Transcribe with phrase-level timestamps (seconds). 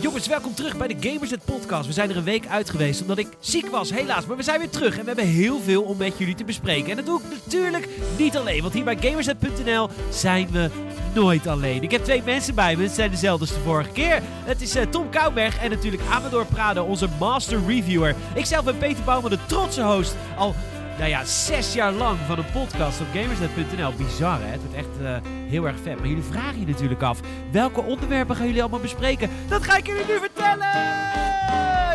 [0.00, 1.86] Jongens, welkom terug bij de Gamersnet Podcast.
[1.86, 4.26] We zijn er een week uit geweest omdat ik ziek was, helaas.
[4.26, 6.90] Maar we zijn weer terug en we hebben heel veel om met jullie te bespreken.
[6.90, 7.88] En dat doe ik natuurlijk
[8.18, 10.70] niet alleen, want hier bij Gamersnet.nl zijn we
[11.14, 11.82] nooit alleen.
[11.82, 14.22] Ik heb twee mensen bij me, het zijn dezelfde als de vorige keer.
[14.44, 18.14] Het is eh, Tom Kouwberg en natuurlijk Amador Prado, onze master reviewer.
[18.34, 20.16] Ikzelf ben Peter Bouwman, de trotse host.
[20.36, 20.54] Al
[20.98, 23.92] nou ja, zes jaar lang van een podcast op gamersnet.nl.
[23.92, 25.98] Bizar hè, het wordt echt eh, heel erg vet.
[25.98, 29.30] Maar jullie vragen je natuurlijk af, welke onderwerpen gaan jullie allemaal bespreken?
[29.48, 31.27] Dat ga ik jullie nu vertellen!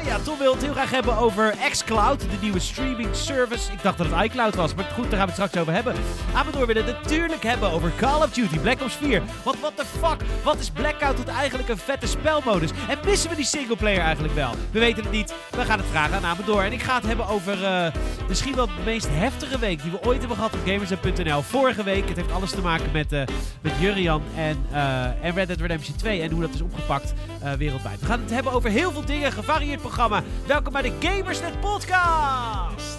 [0.06, 3.72] Ja, Tom wil het heel graag hebben over xCloud, de nieuwe streaming service.
[3.72, 5.96] Ik dacht dat het iCloud was, maar goed, daar gaan we het straks over hebben.
[6.34, 9.22] Amador wil het natuurlijk hebben over Call of Duty Black Ops 4.
[9.44, 12.70] Want what the fuck, wat is Blackout tot eigenlijk een vette spelmodus?
[12.88, 14.52] En missen we die singleplayer eigenlijk wel?
[14.72, 16.64] We weten het niet, we gaan het vragen aan Amador.
[16.64, 17.92] En ik ga het hebben over eh,
[18.28, 21.42] misschien wel de meest heftige week die we ooit hebben gehad op Gamers.nl.
[21.42, 23.22] Vorige week, het heeft alles te maken met, eh
[23.62, 27.14] met Jurian en, eh, en Red Dead Redemption 2 en hoe dat is opgepakt
[27.58, 28.00] wereldwijd.
[28.00, 29.93] We gaan het hebben over heel veel dingen, gevarieerd programma.
[29.96, 32.98] Welkom bij de Gamersnet Podcast!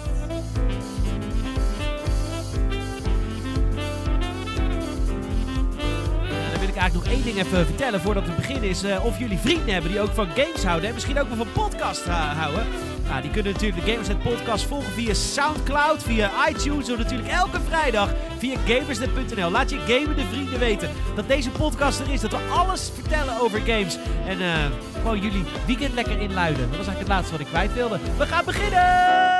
[6.59, 8.69] Wil ik eigenlijk nog één ding even vertellen voordat we beginnen.
[8.69, 10.87] Is eh, of jullie vrienden hebben die ook van games houden.
[10.87, 12.65] En misschien ook wel van podcast eh, houden.
[13.07, 16.89] Nou, die kunnen natuurlijk de Gamersnet podcast volgen via Soundcloud, via iTunes.
[16.89, 19.51] Of natuurlijk elke vrijdag via gamersnet.nl.
[19.51, 22.21] Laat je gamende vrienden weten dat deze podcast er is.
[22.21, 23.97] Dat we alles vertellen over games.
[24.27, 26.69] En eh, gewoon jullie weekend lekker inluiden.
[26.69, 27.99] Dat was eigenlijk het laatste wat ik kwijt wilde.
[28.17, 29.33] We gaan beginnen!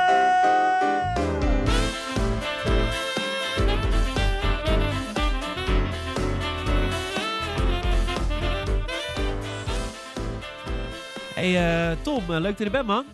[11.34, 13.04] Hey eh, Tom, eh, leuk dat je er bent man.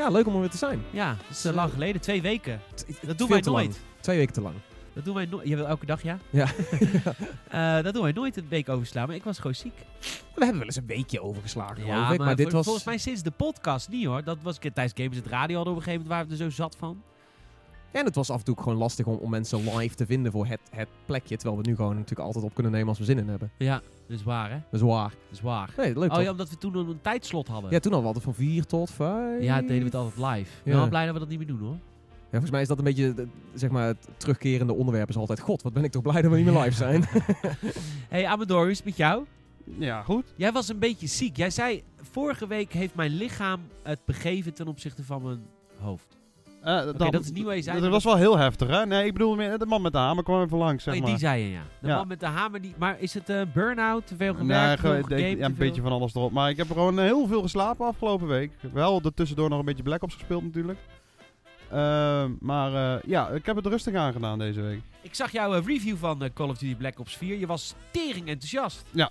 [0.00, 0.82] Ja, leuk om er weer te zijn.
[0.90, 2.00] Ja, dat is eh, lang geleden.
[2.00, 2.60] Twee weken.
[3.02, 3.66] Dat doen wij nooit.
[3.66, 3.76] lang.
[4.00, 4.54] Twee weken te lang.
[4.92, 5.48] Dat doen wij nooit.
[5.48, 6.18] Je wil elke dag, ja?
[6.30, 6.46] Ja.
[7.50, 9.74] Eh, dat doen wij nooit een week overslaan, maar ik was gewoon ziek.
[10.34, 12.18] We hebben wel eens een weekje overgeslagen, geloof ik.
[12.18, 12.64] Maar, dit vol- was...
[12.64, 14.24] volgens mij sinds de podcast niet hoor.
[14.24, 16.50] Dat was ik tijdens Games het Radio hadden op een gegeven moment waar we er
[16.50, 17.02] zo zat van.
[17.92, 20.46] En het was af en toe gewoon lastig om, om mensen live te vinden voor
[20.46, 21.36] het, het plekje.
[21.36, 23.50] Terwijl we nu gewoon natuurlijk altijd op kunnen nemen als we zin in hebben.
[23.58, 24.56] Ja, dat is waar hè.
[24.70, 25.08] Dat is waar.
[25.08, 25.70] Dat is waar.
[25.76, 26.24] Nee, leuk Oh toch?
[26.24, 27.70] ja, omdat we toen een, een tijdslot hadden.
[27.70, 29.42] Ja, toen hadden we altijd van 4 tot 5.
[29.42, 30.50] Ja, deden we het altijd live.
[30.58, 30.78] Ik ben Ja.
[30.80, 31.76] wel blij dat we dat niet meer doen hoor.
[31.76, 35.40] Ja, volgens mij is dat een beetje, zeg maar, het terugkerende onderwerp is altijd...
[35.40, 37.04] God, wat ben ik toch blij dat we niet meer live zijn.
[38.08, 39.24] Hey Amador, hoe is het met jou?
[39.78, 40.32] Ja, goed.
[40.36, 41.36] Jij was een beetje ziek.
[41.36, 45.40] Jij zei, vorige week heeft mijn lichaam het begeven ten opzichte van mijn
[45.78, 46.18] hoofd.
[46.62, 48.86] Eh, Oké, dat is niet wat je zei, Dat was wel heel heftig, hè?
[48.86, 51.10] Nee, ik bedoel, meer- de man met de hamer kwam even langs, zeg Oh, maar.
[51.10, 51.62] die zei je, ja.
[51.80, 51.96] De Ja.
[51.96, 52.60] man met de hamer.
[52.60, 54.06] Die, maar is het een burn-out?
[54.06, 54.80] Te veel gewerkt?
[54.80, 56.32] veel ik- ja, een beetje van alles erop.
[56.32, 58.50] Maar ik heb gewoon heel veel geslapen afgelopen week.
[58.72, 60.78] Wel er tussendoor nog een beetje Black Ops gespeeld natuurlijk.
[61.70, 64.80] Ehm, maar eh, ja, ik heb het rustig aangedaan deze week.
[65.02, 67.38] Ik zag jouw review van Call of Duty Black Ops 4.
[67.38, 68.84] Je was tering enthousiast.
[68.90, 69.10] Ja,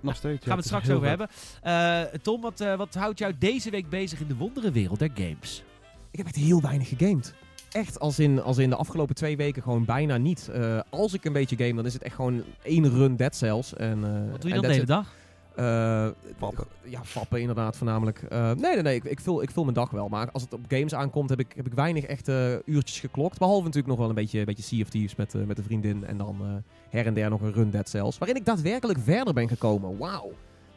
[0.00, 0.40] nog steeds.
[0.44, 1.28] Gaan we het straks over hebben.
[1.62, 5.62] Eh, Tom, wat, eh, wat houdt jou deze week bezig in de wonderenwereld der games?
[6.12, 7.34] Ik heb echt heel weinig gegamed.
[7.72, 10.48] Echt als in, als in de afgelopen twee weken gewoon bijna niet.
[10.48, 13.74] Eh, als ik een beetje game, dan is het echt gewoon één run Dead Cells.
[13.74, 15.14] En, eh, Wat doe je dan en de hele dag?
[15.56, 16.08] Eh,
[16.38, 16.66] Fappen.
[16.82, 18.22] Ja, fappen inderdaad voornamelijk.
[18.22, 18.94] Eh, nee, nee, nee.
[18.94, 20.08] Ik, ik, vul, ik vul mijn dag wel.
[20.08, 23.38] Maar als het op games aankomt, heb ik, heb ik weinig echte uurtjes geklokt.
[23.38, 25.64] Behalve natuurlijk nog wel een beetje, een beetje Sea of Thieves met, eh, met een
[25.64, 26.04] vriendin.
[26.06, 26.46] En dan eh,
[26.90, 28.18] her en der nog een run Dead Cells.
[28.18, 29.98] Waarin ik daadwerkelijk verder ben gekomen.
[29.98, 30.32] Wauw.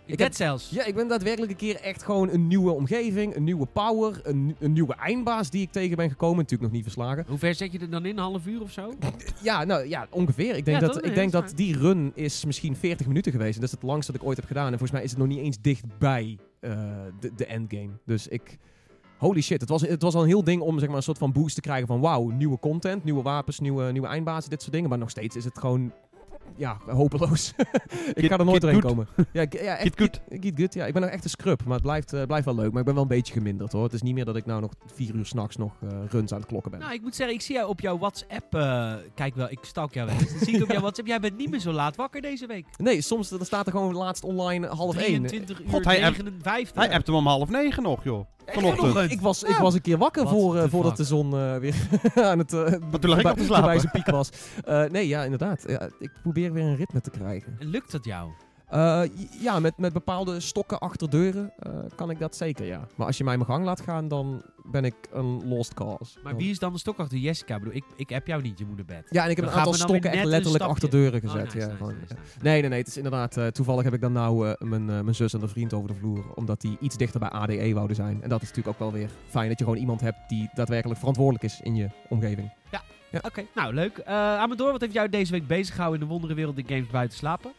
[0.05, 0.69] Ik Cells.
[0.69, 3.35] Ja, ik ben daadwerkelijk een keer echt gewoon een nieuwe omgeving.
[3.35, 4.19] Een nieuwe power.
[4.23, 6.37] Een, een nieuwe eindbaas die ik tegen ben gekomen.
[6.37, 7.25] Natuurlijk nog niet verslagen.
[7.27, 8.17] Hoe ver zet je er dan in?
[8.17, 8.93] Een half uur of zo?
[9.41, 10.55] Ja, nou ja, ongeveer.
[10.55, 13.53] Ik denk, Ja, dat, ik Nee, denk dat die run is misschien 40 minuten geweest.
[13.53, 14.65] En dat is het langste dat ik ooit heb gedaan.
[14.65, 16.71] En volgens mij is het nog niet eens dichtbij eh
[17.19, 17.89] de, de endgame.
[18.05, 18.57] Dus ik...
[19.17, 21.17] Holy shit, het was, het was al een heel ding om zeg maar, een soort
[21.17, 21.99] van boost te krijgen van...
[21.99, 24.89] Wauw, nieuwe content, nieuwe wapens, nieuwe, nieuwe eindbazen, dit soort dingen.
[24.89, 25.91] Maar nog steeds is het gewoon...
[26.57, 27.53] Ja, hopeloos.
[28.13, 28.91] ik ga er nooit doorheen good.
[28.91, 29.07] komen.
[29.33, 30.39] Ja, ik- ja, echt, Kid good.
[30.41, 30.85] Kid good, ja.
[30.85, 32.69] Ik ben nog echt een scrub, maar het blijft, eh, blijft wel leuk.
[32.71, 33.83] Maar ik ben wel een beetje geminderd hoor.
[33.83, 36.39] Het is niet meer dat ik nou nog vier uur s'nachts nog eh, runs aan
[36.39, 36.79] het klokken ben.
[36.79, 38.55] Nou, ik moet zeggen, ik zie jou op jouw WhatsApp.
[38.55, 40.29] eh, kijk wel, ik stalk jou wel eens.
[40.29, 41.07] Dan zie ik op jouw WhatsApp.
[41.07, 42.65] Jij bent niet meer zo laat wakker deze week.
[42.77, 45.05] Nee, soms dan staat er gewoon laatst online half één.
[45.25, 46.75] 23 uur God, hij appt- 59.
[46.83, 48.25] Hij appt hem om half negen nog, joh.
[48.45, 49.11] Vanochtend.
[49.11, 49.61] Ik was, ik Ja.
[49.61, 50.97] was een keer wakker voor, eh, voordat fuck?
[51.01, 51.75] de zon eh, weer
[52.31, 52.53] aan het...
[52.53, 52.59] eh,
[52.91, 53.45] Maar toen lag ik op te slapen.
[53.63, 54.29] voorbij zijn piek was.
[54.65, 55.63] Eh, nee, ja, inderdaad.
[55.67, 57.55] Ja, ik probeer weer een ritme te krijgen.
[57.59, 58.29] En lukt dat jou?
[58.75, 59.01] Eh,
[59.41, 62.87] ja, met, met bepaalde stokken achter deuren eh, kan ik dat zeker, ja.
[62.95, 64.41] Maar als je mij mijn gang laat gaan, dan
[64.71, 66.17] ben ik een lost cause.
[66.23, 67.53] Maar Dan- wie is dan de stok achter Jessica?
[67.55, 69.05] Ik bedoel, ik, ik heb jou niet, je moederbed.
[69.09, 71.43] Ja, en ik heb Dan een aantal stokken echt een letterlijk achter deuren Oh, gezet.
[71.43, 72.41] nice, ja, nice, gewoon, nice, ja.
[72.41, 72.79] Nee, nee, nee.
[72.79, 73.37] Het is inderdaad...
[73.37, 76.25] eh, toevallig heb ik dan nou mijn, mijn zus en haar vriend over de vloer.
[76.35, 78.23] Omdat die iets dichter bij ADE wouden zijn.
[78.23, 79.49] En dat is natuurlijk ook wel weer fijn.
[79.49, 82.53] Dat je gewoon iemand hebt die daadwerkelijk verantwoordelijk is in je omgeving.
[83.21, 84.03] Oké, nou leuk.
[84.05, 87.51] Amador, wat heeft jou deze week bezig gehouden in de wonderenwereld de games buiten slapen?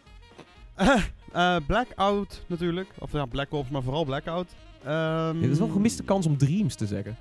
[0.76, 2.88] Eh, Blackout natuurlijk.
[2.98, 4.54] Of ja, Black Ops, maar vooral Blackout.
[4.84, 7.16] Ehm Dit is wel een gemiste kans om Dreams te zeggen.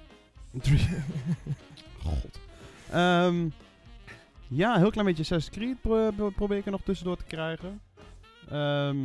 [2.04, 2.40] God.
[2.92, 3.48] Ehm,
[4.48, 7.24] ja, een heel klein beetje Assassin's Creed pro- pro- probeer ik er nog tussendoor te
[7.26, 7.82] krijgen.
[8.50, 8.98] Ehm,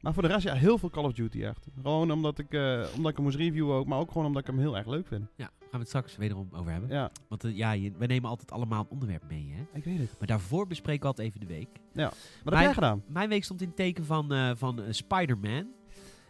[0.00, 1.66] maar voor de rest, ja, heel veel Call of Duty echt.
[1.82, 4.48] Gewoon omdat ik, eh, omdat ik hem moest reviewen ook, maar ook gewoon omdat ik
[4.48, 5.24] hem heel erg leuk vind.
[5.36, 6.90] Ja, gaan we het straks wederom over hebben.
[6.90, 9.78] Ja, Want eh, ja, we nemen altijd allemaal een onderwerp mee, hè?
[9.78, 10.10] ik weet het.
[10.18, 11.68] Maar daarvoor bespreken we altijd even de week.
[11.94, 13.02] Wat heb Mijn- jij gedaan?
[13.06, 15.66] Mijn week stond in het teken van, eh, van Spider-Man.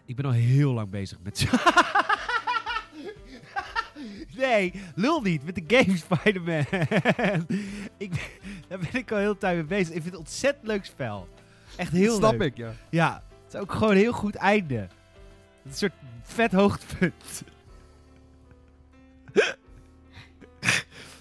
[0.04, 1.46] Ik ben al heel lang bezig met...
[4.36, 5.44] nee, lul niet.
[5.44, 6.58] Met de game Spider-Man.
[7.98, 8.18] ik, ben-
[8.68, 9.86] daar ben ik al heel tijd mee bezig.
[9.86, 11.28] Ik vind het een ontzettend leuk spel.
[11.76, 12.42] Echt heel Snap leuk.
[12.50, 12.72] ik, ja.
[12.90, 14.88] Ja, het is ook gewoon een heel goed einde.
[15.64, 15.92] Een soort
[16.22, 17.42] vet hoogtepunt.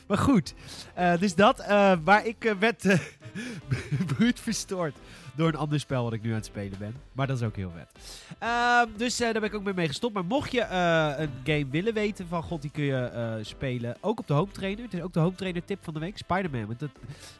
[0.07, 0.53] maar goed,
[0.93, 1.59] eh, dus dat.
[1.59, 2.83] eh maar ik eh, werd
[4.15, 4.95] bruut verstoord
[5.35, 6.95] door een ander spel wat ik nu aan het spelen ben.
[7.11, 7.87] Maar dat is ook heel vet.
[8.39, 10.13] Ehm, dus eh, daar ben ik ook mee mee gestopt.
[10.13, 13.95] Maar mocht je eh, een game willen weten van god, die kun je eh, spelen.
[14.01, 14.83] Ook op de home trainer.
[14.83, 16.17] Het is ook de home trainer tip van de week.
[16.17, 16.65] Spider-Man.
[16.65, 16.89] Want dat,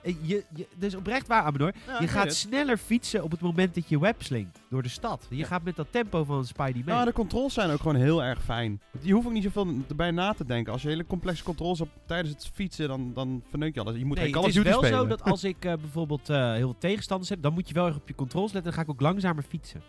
[0.03, 1.73] je, je, dat is oprecht waar, Amador.
[1.99, 5.25] je gaat sneller fietsen op het moment dat je web slinkt door de stad.
[5.29, 5.45] Je Ja.
[5.45, 6.83] gaat met dat tempo van Spidey mee.
[6.95, 8.81] Nou, de controls zijn ook gewoon heel erg fijn.
[9.01, 10.73] Je hoeft ook niet zoveel erbij na te denken.
[10.73, 13.95] Als je hele complexe controls hebt tijdens het fietsen, dan, dan verneuk je alles.
[13.97, 14.99] Je moet nee, geen Call het of is wel spelen.
[14.99, 18.07] zo dat als ik bijvoorbeeld heel veel tegenstanders heb, dan moet je wel erg op
[18.07, 18.71] je controls letten.
[18.71, 19.81] Dan ga ik ook langzamer fietsen.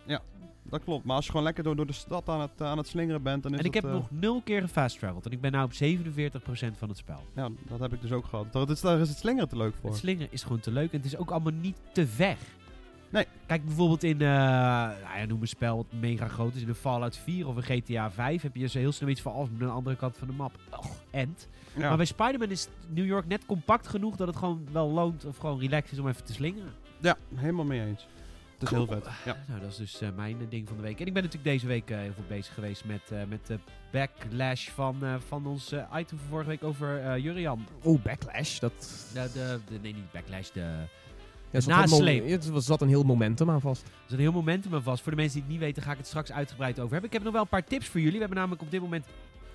[0.63, 1.05] Dat klopt.
[1.05, 3.43] Maar als je gewoon lekker door, door de stad aan het, aan het slingeren bent,
[3.43, 5.25] dan is en ik heb eh, nog nul keer gefast traveled.
[5.25, 7.23] En ik ben nu op 47% van het spel.
[7.35, 8.53] Ja, dat heb ik dus ook gehad.
[8.53, 9.89] Daar is, daar is het slingeren te leuk voor.
[9.89, 12.37] Het slingeren is gewoon te leuk en het is ook allemaal niet te ver.
[13.09, 13.25] Nee.
[13.45, 16.75] Kijk bijvoorbeeld in, eh nou ja, noem een spel wat mega groot is, in een
[16.75, 19.57] Fallout 4 of een GTA 5 heb je zo heel snel iets van, als aan
[19.57, 20.51] de andere kant van de map.
[20.77, 21.47] Och, end.
[21.75, 21.87] Ja.
[21.87, 25.37] Maar bij Spider-Man is New York net compact genoeg dat het gewoon wel loont of
[25.37, 26.71] gewoon relaxed is om even te slingeren.
[27.01, 28.07] Ja, helemaal mee eens.
[28.53, 28.87] Het is Cool.
[28.87, 29.13] heel vet.
[29.25, 29.43] Ja.
[29.47, 30.99] Nou, dat is dus eh, mijn eh, ding van de week.
[30.99, 33.59] En ik ben natuurlijk deze week eh, heel veel bezig geweest met, eh, met de
[33.91, 37.65] backlash van, eh, van ons item van vorige week over eh Jurian.
[37.83, 38.59] Oh, Backlash.
[38.59, 40.59] Dat, De, de, de, nee, niet backlash, de...
[40.59, 40.87] ja,
[41.51, 42.29] er zat Nasleep.
[42.53, 43.81] er zat een heel momentum aan vast.
[43.83, 45.01] Er is een heel momentum aan vast.
[45.03, 47.07] Voor de mensen die het niet weten, ga ik het straks uitgebreid over hebben.
[47.09, 48.13] Ik heb nog wel een paar tips voor jullie.
[48.13, 49.05] We hebben namelijk op dit moment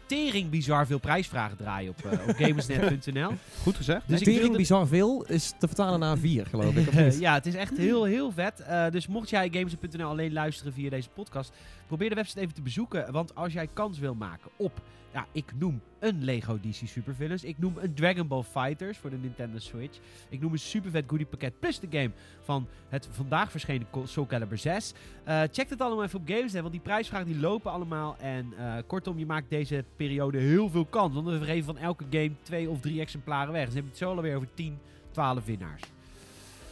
[0.07, 3.31] tering bizar veel prijsvragen draaien op, eh, op gamersnet.nl.
[3.63, 4.09] Goed gezegd.
[4.09, 6.89] Dus Tering wilde- bizar veel is te vertalen naar 4, geloof ik.
[6.89, 7.19] of niet?
[7.19, 8.61] ja, het is echt heel, heel vet.
[8.61, 11.53] Eh, dus mocht jij Gamers.nl alleen luisteren via deze podcast,
[11.87, 13.13] probeer de website even te bezoeken.
[13.13, 14.81] Want als jij kans wil maken op,
[15.17, 17.45] ja, ik noem een Lego DC Supervillains.
[17.45, 19.99] Ik noem een Dragon Ball Fighters voor de Nintendo Switch.
[20.29, 22.11] Ik noem een supervet goodie pakket plus de game
[22.41, 24.93] van het vandaag verschenen Soul Calibur 6.
[25.25, 28.17] Eh, check het allemaal even op Gamesnet, want die prijsvragen die lopen allemaal.
[28.19, 31.15] En eh, kortom, je maakt deze periode heel veel kans.
[31.15, 33.65] Want we geven van elke game twee of drie exemplaren weg.
[33.65, 34.79] Dus dan heb je het zo alweer over 10,
[35.11, 35.83] 12 winnaars.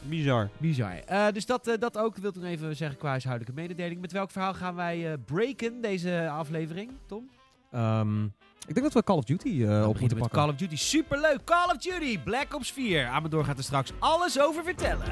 [0.09, 0.49] Bizar.
[0.59, 0.93] Bizar.
[1.07, 2.17] Eh, dus dat, eh, dat ook.
[2.17, 4.01] Wil ik nog even zeggen qua huishoudelijke mededeling.
[4.01, 7.29] Met welk verhaal gaan wij eh, breken deze aflevering, Tom?
[7.75, 8.25] Ehm,
[8.67, 10.39] ik denk dat we Call of Duty eh, op moeten pakken.
[10.39, 10.77] Call of Duty.
[10.77, 11.45] Superleuk.
[11.45, 12.19] Call of Duty.
[12.19, 13.07] Black Ops 4.
[13.07, 15.07] Amador gaat er straks alles over vertellen.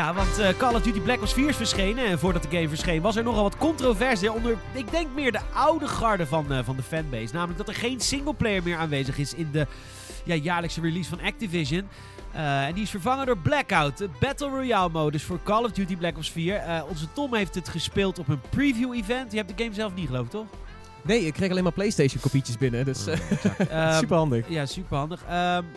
[0.00, 2.06] Ja, want eh, Call of Duty Black Ops 4 is verschenen.
[2.06, 5.40] En voordat de game verscheen was er nogal wat controverse onder, ik denk meer de
[5.52, 7.32] oude garde van, eh, van de fanbase.
[7.34, 9.66] Namelijk dat er geen singleplayer meer aanwezig is in de
[10.24, 11.88] ja, jaarlijkse release van Activision.
[12.32, 15.96] Eh, en die is vervangen door Blackout, de Battle Royale modus voor Call of Duty
[15.96, 16.54] Black Ops 4.
[16.54, 19.30] Eh, onze Tom heeft het gespeeld op een preview event.
[19.30, 20.46] Je hebt de game zelf niet geloof ik, toch?
[21.02, 23.18] Nee, ik kreeg alleen maar PlayStation kopietjes binnen, dus eh,
[23.70, 24.48] Ehm, super handig.
[24.48, 25.20] Ja, super handig.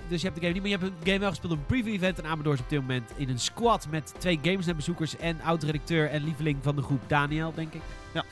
[0.08, 1.65] dus je hebt de game niet, maar je hebt de game wel gespeeld op een
[1.65, 2.20] preview-event.
[2.20, 6.24] En Amador is op dit moment in een squad met twee Gamersnet-bezoekers en oud-redacteur en
[6.24, 7.82] lieveling van de groep Daniel, denk ik.
[8.13, 8.24] Ja.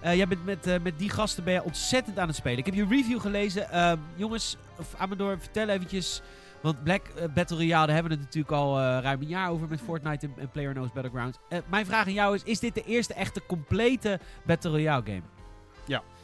[0.00, 2.58] Eh, jij bent met, eh, met die gasten ben je ontzettend aan het spelen.
[2.58, 3.70] Ik heb je review gelezen.
[3.70, 6.22] Ehm, jongens, of Amador, vertel eventjes...
[6.60, 9.50] Want Black eh, Battle Royale, daar hebben we het natuurlijk al eh, ruim een jaar
[9.50, 11.38] over met Fortnite en, en PlayerUnknown's Battlegrounds.
[11.48, 15.22] Eh, mijn vraag aan jou is, is dit de eerste echte complete Battle Royale game?
[15.86, 16.19] Stond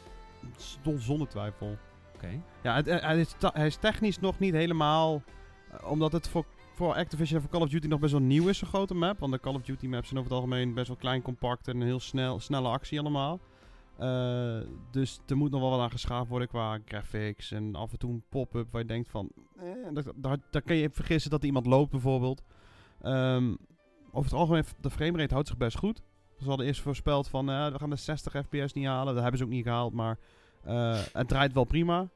[0.97, 1.77] zonder twijfel.
[2.15, 2.41] Oké.
[2.63, 5.23] Ja, het, eh, hij, is hij is technisch nog niet helemaal...
[5.71, 8.47] eh, omdat het voor, voor Activision en voor Call of Duty nog best wel nieuw
[8.47, 9.19] is, zo'n grote map.
[9.19, 11.81] Want de Call of Duty maps zijn over het algemeen best wel klein, compact en
[11.81, 13.39] heel snel, snelle actie allemaal.
[13.97, 14.59] Eh,
[14.91, 18.11] dus er moet nog wel wat aan geschaafd worden qua graphics en af en toe
[18.11, 19.29] een pop-up waar je denkt van...
[19.55, 22.43] Eh, daar, daar kun je vergissen dat iemand loopt bijvoorbeeld.
[23.01, 23.55] Ehm,
[24.11, 26.01] over het algemeen, de framerate houdt zich best goed.
[26.41, 29.13] Ze hadden eerst voorspeld van, eh, we gaan de 60 fps niet halen.
[29.13, 30.17] Dat hebben ze ook niet gehaald, maar...
[30.63, 32.07] Eh, het draait wel prima.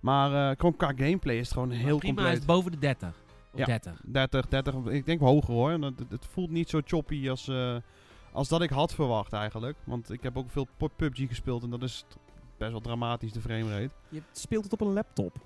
[0.00, 2.38] Maar eh, gewoon qua gameplay is het gewoon heel Prima compleet.
[2.38, 3.08] is boven de 30.
[3.52, 3.64] Of Ja.
[3.64, 4.00] 30.
[4.04, 5.70] 30, 30, ik denk hoger hoor.
[5.70, 7.76] En Het, het voelt niet zo choppy als, eh,
[8.32, 9.76] als dat ik had verwacht eigenlijk.
[9.84, 12.04] Want ik heb ook veel pu- PUBG gespeeld en dat is
[12.58, 13.90] best wel dramatisch, de framerate.
[14.08, 15.36] Je speelt het op een laptop.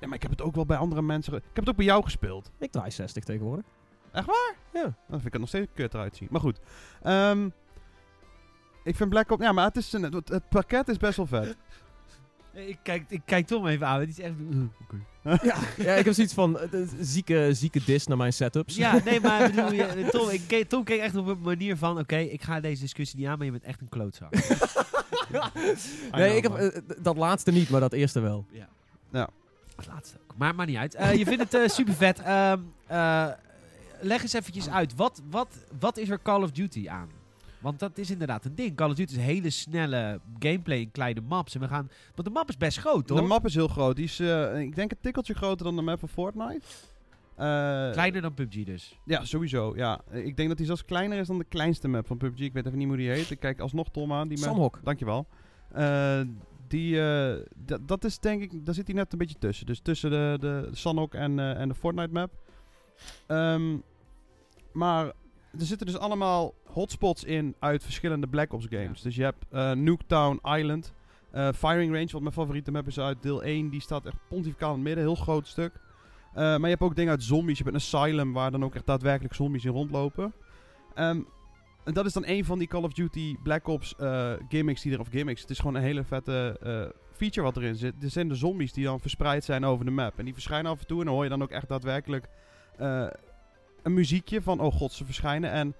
[0.00, 1.34] Ja, maar ik heb het ook wel bij andere mensen...
[1.34, 2.50] Ik heb het ook bij jou gespeeld.
[2.58, 3.64] Ik draai 60 tegenwoordig.
[4.14, 4.54] Echt waar?
[4.72, 4.82] Ja.
[4.82, 6.28] Dan vind ik het nog steeds kut eruit zien.
[6.30, 6.58] Maar goed.
[7.02, 7.48] Ehm,
[8.84, 9.42] ik vind Black Ops...
[9.42, 11.56] Ja, maar het, is een, het, het pakket is best wel vet.
[12.52, 14.00] Ik kijk, ik kijk Tom even aan.
[14.00, 14.32] Het is echt...
[15.42, 15.56] ja.
[15.76, 18.76] ja, ik heb zoiets van eh, de zieke, zieke dis naar mijn setups.
[18.76, 21.98] Ja, nee, maar bedoel je, Tom, ik, keek- Tom keek echt op een manier van...
[21.98, 24.32] Oké, ik ga deze discussie niet aan, maar je bent echt een klootzak.
[26.12, 28.46] nee, ik heb eh, dat laatste niet, maar dat eerste wel.
[28.50, 28.68] ja.
[29.12, 29.28] Ja.
[29.76, 30.34] Het laatste ook.
[30.36, 30.94] Maar maakt niet uit.
[30.94, 32.18] Eh, je vindt het super vet.
[34.04, 34.94] Leg eens eventjes uit.
[34.96, 37.08] Wat, wat, wat is er Call of Duty aan?
[37.60, 38.76] Want dat is inderdaad een ding.
[38.76, 41.54] Call of Duty is hele snelle gameplay in kleine maps.
[41.54, 41.88] En we gaan...
[42.14, 43.20] Want de map is best groot, toch?
[43.20, 43.96] De map is heel groot.
[43.96, 46.60] Die is, eh, ik denk, een tikkeltje groter dan de map van Fortnite.
[47.36, 48.98] Eh, Kleiner dan PUBG dus.
[49.04, 49.72] Ja, sowieso.
[49.76, 50.00] Ja.
[50.10, 52.40] Ik denk dat die zelfs kleiner is dan de kleinste map van PUBG.
[52.40, 53.30] Ik weet even niet hoe die heet.
[53.30, 54.28] Ik kijk alsnog Tom aan.
[54.28, 54.48] Die map.
[54.48, 54.80] Samhok.
[54.82, 55.26] Dankjewel.
[55.72, 56.20] Eh
[56.68, 57.34] die, eh,
[57.66, 59.66] d- dat is denk ik, daar zit hij net een beetje tussen.
[59.66, 62.30] Dus tussen de, de Sanhok en, eh, en de Fortnite map.
[63.26, 63.76] Ehm,
[64.74, 65.12] maar
[65.58, 69.02] er zitten dus allemaal hotspots in uit verschillende Black Ops games.
[69.02, 70.92] Dus je hebt eh, Nuketown Island,
[71.30, 73.68] eh, Firing Range, wat mijn favoriete map is uit deel 1.
[73.68, 75.72] Die staat echt pontificaal in het midden, heel groot stuk.
[76.28, 77.58] Eh, maar je hebt ook dingen uit zombies.
[77.58, 80.32] Je hebt een asylum waar dan ook echt daadwerkelijk zombies in rondlopen.
[80.94, 81.20] Ehm,
[81.84, 83.94] en dat is dan een van die Call of Duty Black Ops
[84.48, 85.40] gimmicks die er, of gimmicks.
[85.40, 86.58] Het is gewoon een hele vette
[87.12, 87.94] feature wat erin zit.
[88.02, 90.18] Er zijn de zombies die dan verspreid zijn over de map.
[90.18, 92.28] En die verschijnen af en toe en dan hoor je dan ook echt daadwerkelijk
[93.84, 95.50] een muziekje van, oh god, ze verschijnen.
[95.50, 95.74] En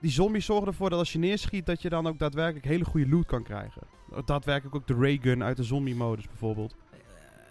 [0.00, 3.08] die zombies zorgen ervoor dat als je neerschiet, dat je dan ook daadwerkelijk hele goede
[3.08, 3.82] loot kan krijgen.
[4.24, 6.76] Daadwerkelijk ook de raygun uit de zombie-modus bijvoorbeeld.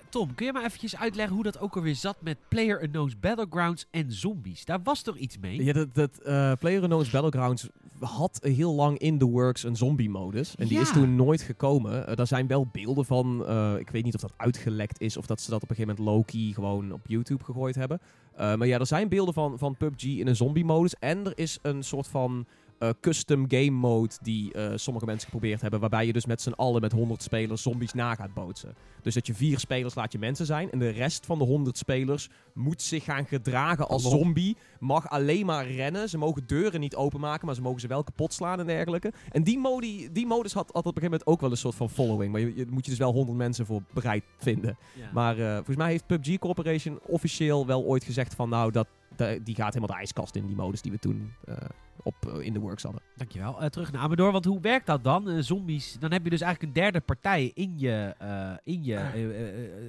[0.09, 3.85] Tom, kun je maar eventjes uitleggen hoe dat ook alweer zat met Player Unknown's Battlegrounds
[3.91, 4.65] en zombies?
[4.65, 5.63] Daar was toch iets mee?
[5.63, 7.69] Ja, dat, dat eh PlayerUnknown's Battlegrounds
[7.99, 10.55] had heel lang in the works een zombie-modus.
[10.55, 10.81] En die Ja.
[10.81, 12.07] is toen nooit gekomen.
[12.07, 13.45] Eh, daar zijn wel beelden van.
[13.45, 15.95] eh, ik weet niet of dat uitgelekt is of dat ze dat op een gegeven
[15.97, 17.99] moment low-key gewoon op YouTube gegooid hebben.
[18.35, 20.95] Eh, maar ja, er zijn beelden van, van PUBG in een zombie-modus.
[20.99, 22.45] En er is een soort van
[22.79, 25.79] eh, custom game mode die eh, sommige mensen geprobeerd hebben.
[25.79, 28.75] Waarbij je dus met z'n allen met 100 spelers zombies na gaat bootsen.
[29.01, 30.71] Dus dat je vier spelers laat je mensen zijn.
[30.71, 34.57] En de rest van de 100 spelers moet zich gaan gedragen als zombie.
[34.79, 36.09] Mag alleen maar rennen.
[36.09, 39.13] Ze mogen deuren niet openmaken, maar ze mogen ze wel kapot slaan en dergelijke.
[39.31, 41.75] En die, modi, die modus had, had op een gegeven moment ook wel een soort
[41.75, 42.31] van following.
[42.31, 44.77] Maar je, je moet je dus wel 100 mensen voor bereid vinden.
[44.95, 45.09] Ja.
[45.13, 49.55] Maar eh, volgens mij heeft PUBG Corporation officieel wel ooit gezegd van nou, dat, die
[49.55, 51.55] gaat helemaal de ijskast in, die modus die we toen eh,
[52.03, 53.01] op, eh, in de works hadden.
[53.15, 53.61] Dankjewel.
[53.61, 55.43] Eh, terug naar Amador, want hoe werkt dat dan?
[55.43, 59.11] Zombies, dan heb je dus eigenlijk een derde partij in je, eh, in je eh,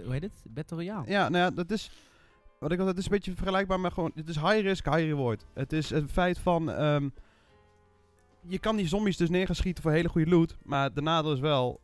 [0.05, 0.33] hoe heet het?
[0.49, 1.05] Battle Royale.
[1.11, 1.91] Ja, nou ja, dat is.
[2.59, 4.13] Wat ik al zei, het is een beetje vergelijkbaar met gewoon.
[4.15, 5.47] Het is high risk, high reward.
[5.55, 6.71] Het is het feit van.
[6.71, 7.09] ehm,
[8.47, 10.57] je kan die zombies dus neer gaan schieten voor hele goede loot.
[10.63, 11.81] Maar de nadeel is wel.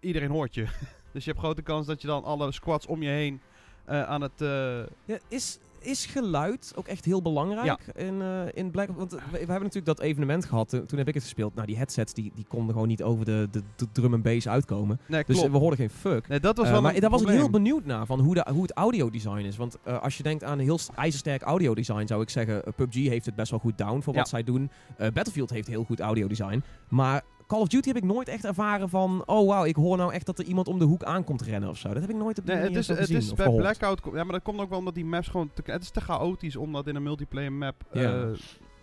[0.00, 0.62] iedereen hoort je.
[1.12, 3.40] dus je hebt grote kans dat je dan alle squads om je heen.
[3.84, 4.40] eh, aan het.
[4.40, 8.88] eh, Ja, is, is geluid ook echt heel belangrijk in, eh, in Black?
[8.96, 10.72] Want eh, we, we hebben natuurlijk dat evenement gehad.
[10.72, 11.54] eh, toen heb ik het gespeeld.
[11.54, 14.48] Nou, die headsets die, die konden gewoon niet over de, de, de drum en bass
[14.48, 15.00] uitkomen.
[15.06, 16.28] nee, Dus we hoorden geen fuck.
[16.28, 18.62] nee, dat was wel maar daar was ik heel benieuwd naar, van hoe, de, hoe
[18.62, 19.56] het audiodesign is.
[19.56, 23.26] Want als je denkt aan een heel st- ijzersterk audiodesign, zou ik zeggen, PUBG heeft
[23.26, 24.70] het best wel goed down voor wat zij doen.
[24.96, 26.62] Battlefield heeft heel goed audiodesign.
[26.88, 30.12] Maar Call of Duty heb ik nooit echt ervaren van, oh wauw, ik hoor nou
[30.12, 31.88] echt dat er iemand om de hoek aankomt rennen of zo.
[31.92, 33.62] Dat heb ik nooit op die Nee, het is, het gezien is bij gehoord.
[33.62, 34.00] Blackout.
[34.00, 35.50] ko- Ja, maar dat komt ook wel omdat die maps gewoon.
[35.54, 38.22] Te, het is te chaotisch om dat in een multiplayer map eh,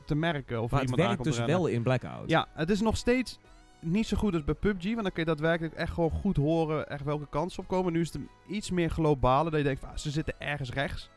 [0.06, 0.62] te merken.
[0.62, 1.56] Of Maar er het iemand werkt dus rennen.
[1.56, 2.30] wel in Blackout.
[2.30, 3.40] Ja, het is nog steeds
[3.82, 4.84] niet zo goed als bij PUBG.
[4.84, 7.94] Want dan kun je daadwerkelijk echt gewoon goed horen echt welke kansen opkomen.
[7.94, 9.50] Nu is het iets meer globale.
[9.50, 11.10] Dat je denkt, van, ah, ze zitten ergens rechts.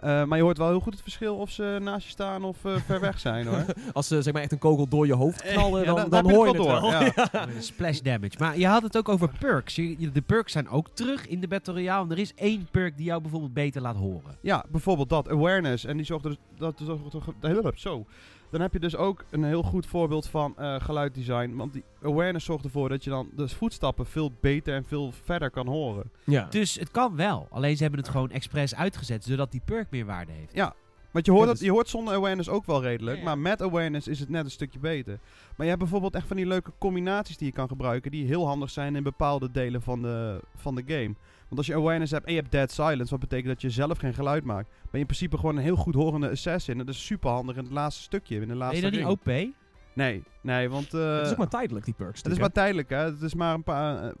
[0.00, 2.64] Eh, maar je hoort wel heel goed het verschil of ze naast je staan of
[2.64, 3.64] eh, ver weg zijn hoor.
[3.92, 6.46] Als ze zeg maar echt een kogel door je hoofd knallen, Ja, dan, dan- hoor
[6.46, 7.46] je het wel door, ja.
[7.58, 8.34] Splash damage.
[8.38, 9.74] Maar je had het ook over perks.
[9.74, 12.04] De perks zijn ook terug in de Battle Royale.
[12.04, 14.36] En er is één perk die jou bijvoorbeeld beter laat horen.
[14.40, 15.84] Ja, bijvoorbeeld dat, awareness.
[15.84, 16.80] En die zorgt er dus, dat,
[17.10, 18.06] zorgt er- zo.
[18.50, 21.54] Dan heb je dus ook een heel goed voorbeeld van eh, geluiddesign.
[21.56, 25.50] Want die awareness zorgt ervoor dat je dan de voetstappen veel beter en veel verder
[25.50, 26.10] kan horen.
[26.24, 26.46] Ja.
[26.50, 27.46] Dus het kan wel.
[27.50, 30.54] Alleen ze hebben het gewoon expres uitgezet, zodat die perk meer waarde heeft.
[30.54, 30.74] Ja,
[31.10, 33.16] want je hoort, het, dus- je hoort zonder awareness ook wel redelijk.
[33.16, 33.28] Ja, ja.
[33.28, 35.18] Maar met awareness is het net een stukje beter.
[35.56, 38.10] Maar je hebt bijvoorbeeld echt van die leuke combinaties die je kan gebruiken.
[38.10, 41.14] Die heel handig zijn in bepaalde delen van de, van de game.
[41.50, 43.10] Want als je awareness hebt en je hebt dead silence.
[43.10, 44.68] Wat betekent dat je zelf geen geluid maakt.
[44.68, 46.78] Ben je in principe gewoon een heel goed horende assassin.
[46.78, 48.34] Dat is super handig in het laatste stukje.
[48.34, 49.08] In de Ben laatste je dan niet.
[49.08, 49.54] OP?
[49.94, 50.94] Nee, Nee, want...
[50.94, 52.22] eh, het is ook maar tijdelijk, die perks.
[52.22, 52.96] het is maar tijdelijk, hè.
[52.96, 54.02] Het is maar een paar...
[54.02, 54.12] eh,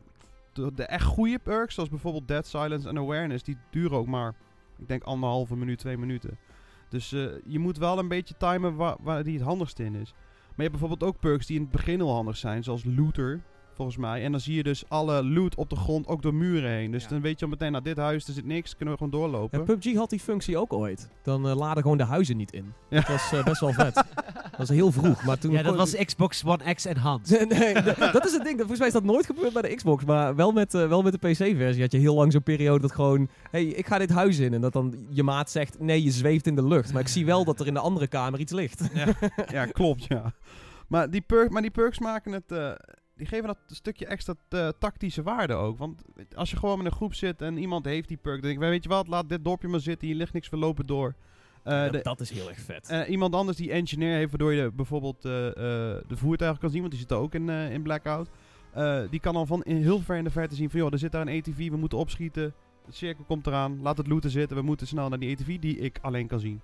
[0.52, 4.34] de, de echt goede perks, zoals bijvoorbeeld Dead Silence en Awareness, die duren ook maar,
[4.78, 6.38] ik denk, anderhalve minuut, twee minuten.
[6.88, 10.12] Dus eh, je moet wel een beetje timen waar, waar die het handigst in is.
[10.12, 13.40] Maar je hebt bijvoorbeeld ook perks die in het begin al handig zijn, zoals Looter,
[13.80, 14.24] volgens mij.
[14.24, 16.90] En dan zie je dus alle loot op de grond ook door muren heen.
[16.90, 17.08] Dus Ja.
[17.08, 19.58] dan weet je al meteen, nou dit huis, er zit niks, kunnen we gewoon doorlopen.
[19.58, 21.08] Ja, PUBG had die functie ook ooit.
[21.22, 22.72] Dan eh, laden gewoon de huizen niet in.
[22.88, 22.96] Ja.
[23.00, 23.94] Dat was eh, best wel vet.
[24.50, 25.52] dat was heel vroeg, maar toen...
[25.52, 27.48] Ja, dat was Xbox One X Enhanced.
[27.58, 28.56] nee, d- dat is het ding.
[28.58, 30.04] Volgens mij is dat nooit gebeurd bij de Xbox.
[30.04, 32.92] Maar wel met, eh, wel met de PC-versie had je heel lang zo'n periode dat
[32.92, 33.28] gewoon...
[33.50, 34.54] hey, ik ga dit huis in.
[34.54, 35.78] En dat dan je maat zegt...
[35.78, 36.92] Nee, je zweeft in de lucht.
[36.92, 38.82] Maar ik zie wel dat er in de andere kamer iets ligt.
[39.50, 40.32] ja, klopt, ja.
[40.88, 42.52] Maar die, perk, maar die perks maken het...
[42.52, 42.70] eh,
[43.20, 45.78] die geven dat een stukje extra eh, tactische waarde ook.
[45.78, 46.02] Want
[46.34, 48.34] als je gewoon met een groep zit en iemand heeft die perk...
[48.42, 50.06] dan denk ik, weet je wat, laat dit dorpje maar zitten.
[50.08, 51.14] Hier ligt niks, we lopen door.
[51.62, 52.88] Eh, dat, de- dat is heel erg vet.
[52.88, 55.54] eh, iemand anders die engineer heeft, waardoor je bijvoorbeeld eh, eh,
[56.08, 58.28] de voertuigen kan zien, want die zitten ook in, eh, in Blackout.
[58.72, 60.98] Eh, die kan dan van in heel ver in de verte zien van, joh, er
[60.98, 62.54] zit daar een ATV, we moeten opschieten.
[62.86, 65.78] Het cirkel komt eraan, laat het looten zitten, we moeten snel naar die ATV die
[65.78, 66.60] ik alleen kan zien.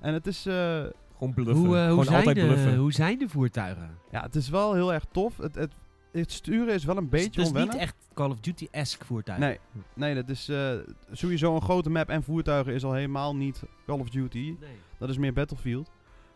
[0.00, 0.84] En het is, eh,
[1.18, 1.56] gewoon bluffen.
[1.56, 2.76] Hoe, hoe, gewoon zijn altijd de, bluffen.
[2.76, 3.90] hoe zijn de voertuigen?
[4.10, 5.36] ja, het is wel heel erg tof.
[5.36, 5.72] Het, het,
[6.12, 7.72] het sturen is wel een beetje dus onwennig.
[7.72, 9.46] niet echt Call of Duty-esque voertuigen.
[9.48, 9.58] Nee,
[9.94, 10.70] nee, dat is eh,
[11.12, 14.56] sowieso een grote map en voertuigen is al helemaal niet Call of Duty.
[14.60, 14.70] Nee.
[14.98, 15.90] Dat is meer Battlefield.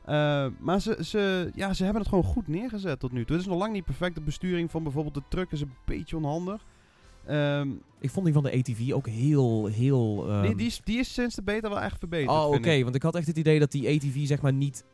[0.05, 3.37] Eh, maar ze, ze, ja, ze hebben het gewoon goed neergezet tot nu toe.
[3.37, 4.15] Het is nog lang niet perfect.
[4.15, 6.65] De besturing van bijvoorbeeld de truck is een beetje onhandig.
[7.27, 10.29] Ehm, Ik vond die van de ATV ook heel, heel...
[10.29, 12.31] ehm, die, die, is, die is sinds de beta wel echt verbeterd.
[12.31, 12.83] oh, oké.
[12.83, 14.85] Want ik had echt het idee dat die ATV zeg maar niet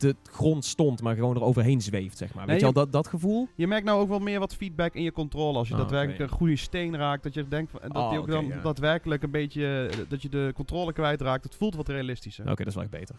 [0.00, 2.46] de grond stond, maar gewoon er overheen zweeft, zeg maar.
[2.46, 3.48] Nee, Weet je je- al, dat, dat gevoel?
[3.54, 5.58] Je merkt nou ook wel meer wat feedback in je controle.
[5.58, 7.22] Als je Ah, daadwerkelijk een goede steen raakt.
[7.22, 8.60] Dat je denkt van- dat Oh, die ook dan ja.
[8.60, 9.90] daadwerkelijk een beetje.
[10.08, 11.44] dat je de controle kwijtraakt.
[11.44, 12.44] Het voelt wat realistischer.
[12.44, 13.16] Oké, dat is wel echt beter.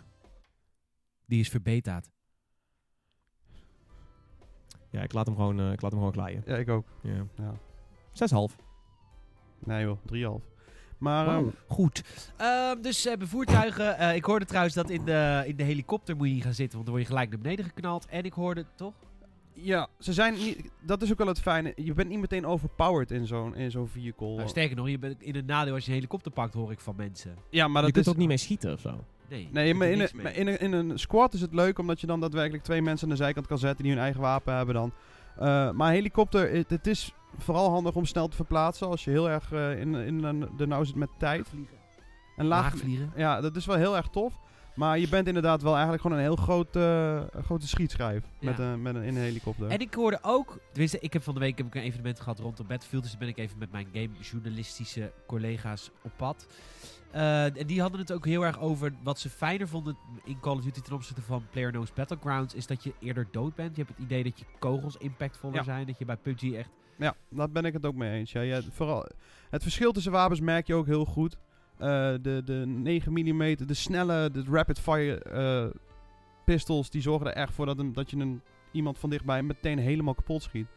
[1.25, 2.09] Die is verbeterd.
[4.89, 6.43] Ja, ik laat hem gewoon, eh, ik laat hem gewoon glijden.
[6.45, 6.85] Ja, ik ook.
[7.01, 7.25] Ja.
[7.35, 7.53] Ja.
[8.11, 8.55] 6,5.
[9.59, 10.43] Nee joh, 3,5.
[11.01, 11.35] Maar Wow.
[11.35, 12.03] ehm, Goed.
[12.37, 13.97] Ehm, dus ze hebben voertuigen.
[13.97, 16.73] Eh, ik hoorde trouwens dat in de, in de helikopter moet je niet gaan zitten,
[16.73, 18.05] want dan word je gelijk naar beneden geknald.
[18.05, 18.93] En ik hoorde, toch?
[19.53, 20.69] ja, ze zijn niet.
[20.81, 21.73] Dat is ook wel het fijne.
[21.75, 24.35] Je bent niet meteen overpowered in zo'n in zo'n vehicle.
[24.35, 26.79] Nou, sterker nog, je bent in een nadeel als je een helikopter pakt, hoor ik
[26.79, 27.35] van mensen.
[27.49, 29.03] ja, maar je dat kunt is ook niet mee schieten of zo.
[29.29, 32.07] Nee, Nee, maar in een, in, een, in een squad is het leuk omdat je
[32.07, 34.91] dan daadwerkelijk twee mensen aan de zijkant kan zetten die hun eigen wapen hebben dan.
[35.37, 39.29] Eh, maar helikopter, het, het is vooral handig om snel te verplaatsen als je heel
[39.29, 41.51] erg eh, in, in de nauw zit met tijd.
[42.37, 43.11] En laag, Laag vliegen.
[43.15, 44.39] Ja, dat is wel heel erg tof.
[44.75, 48.81] Maar je bent inderdaad wel eigenlijk gewoon een heel groot, eh, grote schietschijf met een,
[48.81, 49.67] met een, in een helikopter.
[49.67, 52.39] En ik hoorde ook, tenminste, ik heb van de week heb ik een evenement gehad
[52.39, 56.47] rondom Battlefield, dus dan ben ik even met mijn gamejournalistische collega's op pad.
[57.11, 60.55] Eh, en die hadden het ook heel erg over wat ze fijner vonden in Call
[60.55, 63.75] of Duty ten opzichte van PlayerUnknown's Battlegrounds, is dat je eerder dood bent.
[63.75, 65.63] Je hebt het idee dat je kogels impactvoller Ja.
[65.63, 66.69] zijn, dat je bij PUBG echt...
[66.97, 68.31] Ja, daar ben ik het ook mee eens.
[68.31, 69.05] Ja, ja, vooral,
[69.49, 71.37] het verschil tussen wapens merk je ook heel goed.
[71.77, 71.87] Eh,
[72.21, 75.79] de, de 9 mm, de snelle, de rapid fire eh,
[76.45, 79.79] pistols, die zorgen er echt voor dat, een, dat je een, iemand van dichtbij meteen
[79.79, 80.67] helemaal kapot schiet.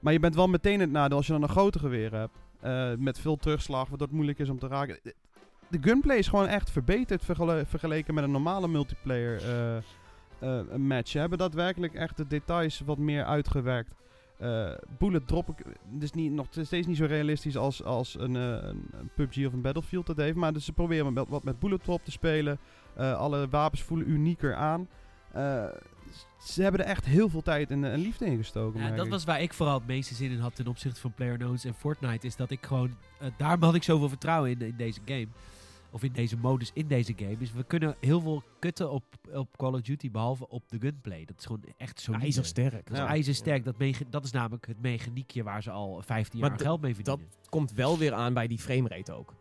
[0.00, 2.36] Maar je bent wel meteen het nadeel als je dan een grote geweer hebt.
[2.64, 4.98] Eh, met veel terugslag, waardoor het moeilijk is om te raken.
[5.02, 5.14] De-
[5.80, 9.76] gunplay is gewoon echt verbeterd vergele- vergeleken met een normale multiplayer eh,
[10.38, 11.08] eh, match.
[11.08, 13.94] Ze hebben daadwerkelijk echt de details wat meer uitgewerkt.
[14.98, 15.54] Bullet drop,
[16.00, 20.06] is niet, nog steeds niet zo realistisch als, als een, een, PUBG of een Battlefield
[20.06, 20.36] dat heeft.
[20.36, 22.58] Maar dus ze proberen wat met bullet drop te spelen.
[22.96, 24.88] Alle wapens voelen unieker aan.
[26.44, 28.80] Ze hebben er echt heel veel tijd en, en liefde in gestoken.
[28.80, 29.10] Ja, dat ik.
[29.10, 32.26] was waar ik vooral het meeste zin in had ten opzichte van PlayerUnknown's en Fortnite,
[32.26, 35.26] is dat ik gewoon, eh, daarom had ik zoveel vertrouwen in, in deze game.
[35.90, 37.36] Of in deze modus in deze game.
[37.38, 41.24] Is we kunnen heel veel kutten op, op Call of Duty, behalve op de gunplay.
[41.24, 42.86] Dat is gewoon echt zo IJzersterk.
[42.86, 43.06] Dat is Ja.
[43.08, 43.64] ijzersterk.
[43.64, 46.94] Dat, mege- dat is namelijk het mechaniekje waar ze al 15 jaar Maar geld mee
[46.94, 47.26] verdienen.
[47.48, 49.34] Komt wel weer aan bij die framerate ook.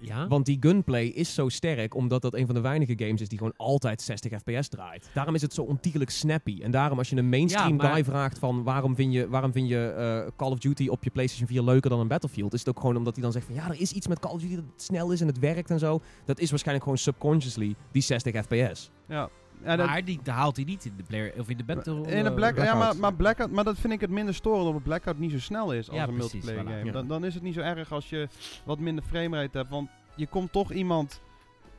[0.00, 0.28] Ja?
[0.28, 3.38] Want die gunplay is zo sterk, omdat dat een van de weinige games is die
[3.38, 5.10] gewoon altijd 60 fps draait.
[5.14, 6.58] Daarom is het zo ontiegelijk snappy.
[6.62, 9.52] En daarom als je een mainstream Ja, maar- guy vraagt van waarom vind je, waarom
[9.52, 12.58] vind je eh, Call of Duty op je PlayStation 4 leuker dan een Battlefield, is
[12.58, 14.40] het ook gewoon omdat hij dan zegt van ja, er is iets met Call of
[14.40, 16.00] Duty dat snel is en het werkt en zo.
[16.24, 18.90] Dat is waarschijnlijk gewoon subconsciously die 60 fps.
[19.08, 19.28] Ja.
[19.64, 21.94] Ja, dat- maar die haalt hij niet in de player of in de battle.
[22.06, 22.98] in een eh, black, ja, maar, Blackout.
[22.98, 25.88] maar, Blackout, maar dat vind ik het minder storend omdat Blackout niet zo snel is
[25.88, 26.74] als Ja, een precies, multiplayer voilà.
[26.74, 26.84] game.
[26.84, 26.92] Ja.
[26.92, 28.28] Dan, dan is het niet zo erg als je
[28.64, 29.70] wat minder framerate hebt.
[29.70, 31.20] Want je komt toch iemand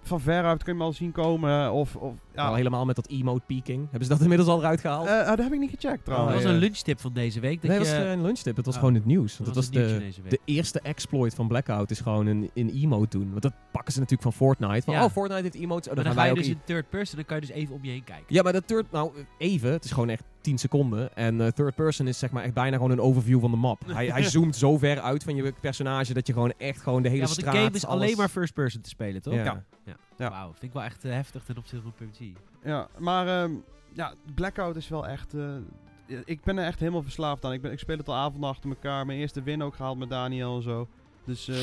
[0.04, 1.72] van veruit kun je hem al zien komen.
[1.72, 3.82] Of, of ja, Al helemaal met dat emote peaking.
[3.82, 5.08] Hebben ze dat inmiddels al eruit gehaald?
[5.08, 6.34] Eh, oh, dat heb ik niet gecheckt Dat trouwens.
[6.36, 6.50] was ja.
[6.50, 7.62] een lunchtip van deze week.
[7.62, 8.56] Dat nee, dat je, was geen lunchtip.
[8.56, 8.80] Het was Oh.
[8.80, 9.38] gewoon het nieuws.
[9.38, 13.18] Want dat dat was de, de eerste exploit van Blackout is gewoon een, een emote
[13.18, 13.30] doen.
[13.30, 14.82] Want dat pakken ze natuurlijk van Fortnite.
[14.82, 15.04] Van, Ja.
[15.04, 15.88] oh, Fortnite heeft emotes.
[15.90, 17.40] Oh, Maar dan dan gaan ga wij je ook dus in third person, dan kan
[17.40, 18.26] je dus even om je heen kijken.
[18.28, 18.92] Ja, maar dat third...
[18.92, 19.72] Nou, even.
[19.72, 21.16] Het is gewoon echt 10 seconden.
[21.16, 23.82] En eh, third person is zeg maar echt bijna gewoon een overview van de map.
[23.88, 27.10] hij, hij zoomt zo ver uit van je personage dat je gewoon echt gewoon de
[27.10, 27.58] hele Ja, want de straat...
[27.64, 29.34] game is alles- alleen maar first person te spelen, toch?
[29.34, 29.64] Ja.
[29.86, 29.96] Ja.
[30.18, 30.30] Ja.
[30.30, 32.38] Wauw, vind ik wel echt eh, heftig ten opzichte van PUBG.
[32.64, 33.52] Ja, maar ehm,
[33.94, 35.34] ja, Blackout is wel echt...
[35.34, 37.54] eh, ik ben er echt helemaal verslaafd aan.
[37.54, 39.06] Ik, ben, ik speel het al avonden achter elkaar.
[39.06, 40.88] Mijn eerste win ook gehaald met Daniel en zo.
[41.26, 41.56] Dus eh,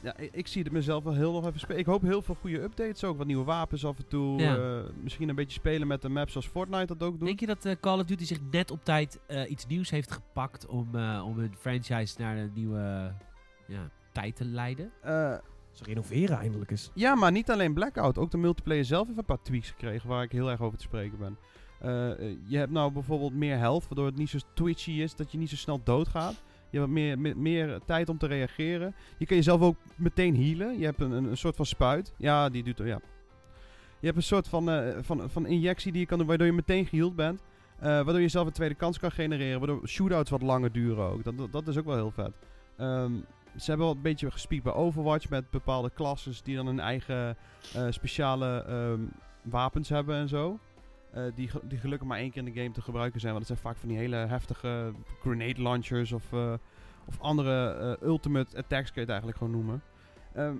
[0.00, 1.78] ja, ik, ik zie het mezelf wel heel nog even spelen.
[1.80, 3.16] Ik hoop heel veel goede updates ook.
[3.18, 4.38] Wat nieuwe wapens af en toe.
[4.40, 4.56] Ja.
[4.56, 7.26] eh, misschien een beetje spelen met de maps zoals Fortnite dat ook doet.
[7.26, 10.12] Denk je dat eh, Call of Duty zich net op tijd eh, iets nieuws heeft
[10.12, 13.12] gepakt om, eh, om hun franchise naar een nieuwe
[13.66, 14.92] ja, tijd te leiden?
[15.02, 15.34] Eh,
[15.72, 16.90] Ze renoveren eindelijk eens.
[16.94, 18.18] ja, maar niet alleen Blackout.
[18.18, 20.84] Ook de multiplayer zelf heeft een paar tweaks gekregen waar ik heel erg over te
[20.84, 21.36] spreken ben.
[22.46, 25.48] Je hebt nou bijvoorbeeld meer health, waardoor het niet zo twitchy is, dat je niet
[25.48, 26.34] zo snel doodgaat.
[26.70, 28.94] Je hebt meer, meer, meer tijd om te reageren.
[29.18, 30.78] Je kan jezelf ook meteen healen.
[30.78, 32.12] Je hebt een, een, een soort van spuit.
[32.16, 33.00] Ja, die doet ja.
[34.00, 36.52] Je hebt een soort van, eh, van, van injectie die je kan doen, waardoor je
[36.52, 37.42] meteen geheeld bent.
[37.78, 39.58] Eh, waardoor je zelf een tweede kans kan genereren.
[39.58, 41.24] Waardoor shootouts wat langer duren ook.
[41.24, 42.32] Dat, dat, is ook wel heel vet.
[42.76, 43.12] Ehm,
[43.56, 47.36] ze hebben wel een beetje gespiekt bij Overwatch met bepaalde klasses die dan een eigen
[47.74, 49.00] eh, speciale ehm,
[49.42, 50.58] wapens hebben en zo.
[51.12, 53.32] Eh, die, die gelukkig maar één keer in de game te gebruiken zijn.
[53.32, 56.52] Want het zijn vaak van die hele heftige grenade launchers of, eh,
[57.04, 59.82] of andere eh, ultimate attacks kun je het eigenlijk gewoon noemen.
[60.34, 60.54] Ehm,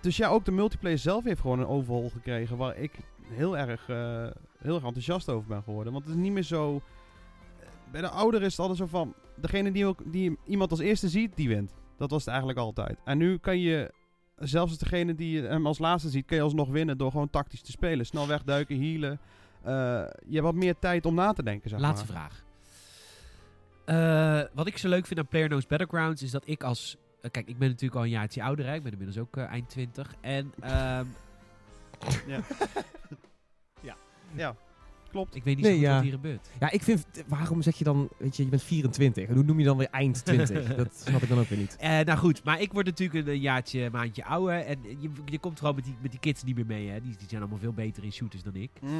[0.00, 2.92] dus ja, ook de multiplayer zelf heeft gewoon een overhaul gekregen waar ik
[3.28, 3.86] heel erg,
[4.58, 5.92] heel erg enthousiast over ben geworden.
[5.92, 6.80] Want het is niet meer zo...
[7.90, 9.14] Bij de ouder is het altijd zo van...
[9.36, 11.74] Degene die, ook, die iemand als eerste ziet, die wint.
[11.96, 12.98] Dat was het eigenlijk altijd.
[13.04, 13.92] En nu kan je,
[14.38, 17.70] zelfs degene die hem als laatste ziet, kan je alsnog winnen door gewoon tactisch te
[17.70, 18.06] spelen.
[18.06, 19.20] Snel wegduiken, healen.
[19.64, 19.72] Eh,
[20.26, 22.20] je hebt wat meer tijd om na te denken, zeg Laatste maar.
[22.20, 22.42] vraag.
[23.84, 26.96] Eh, wat ik zo leuk vind aan PlayerUnknown's Battlegrounds is dat ik als...
[27.20, 28.66] eh, kijk, ik ben natuurlijk al een jaartje ouder.
[28.66, 28.74] Hè?
[28.74, 30.14] Ik ben inmiddels ook eind 20.
[30.20, 31.04] En ehm,
[32.26, 32.40] Ja.
[33.80, 33.96] ja.
[34.32, 34.54] ja,
[35.14, 35.34] klopt.
[35.34, 35.94] ik weet niet Nee, zo goed ja.
[35.94, 36.50] wat hier gebeurt.
[36.60, 37.06] Ja, ik vind...
[37.26, 38.08] Waarom zeg je dan...
[38.18, 39.28] Weet je, je bent 24.
[39.28, 40.74] En hoe noem je dan weer eind 20?
[40.74, 41.76] dat snap ik dan ook weer niet.
[41.76, 44.54] Eh, nou goed, maar ik word natuurlijk een, een jaartje, maandje ouder.
[44.60, 46.88] En je, je komt gewoon met die, met die kids niet meer mee.
[46.88, 47.00] Hè?
[47.00, 48.70] Die, die zijn allemaal veel beter in shooters dan ik.
[48.80, 48.92] Mhm.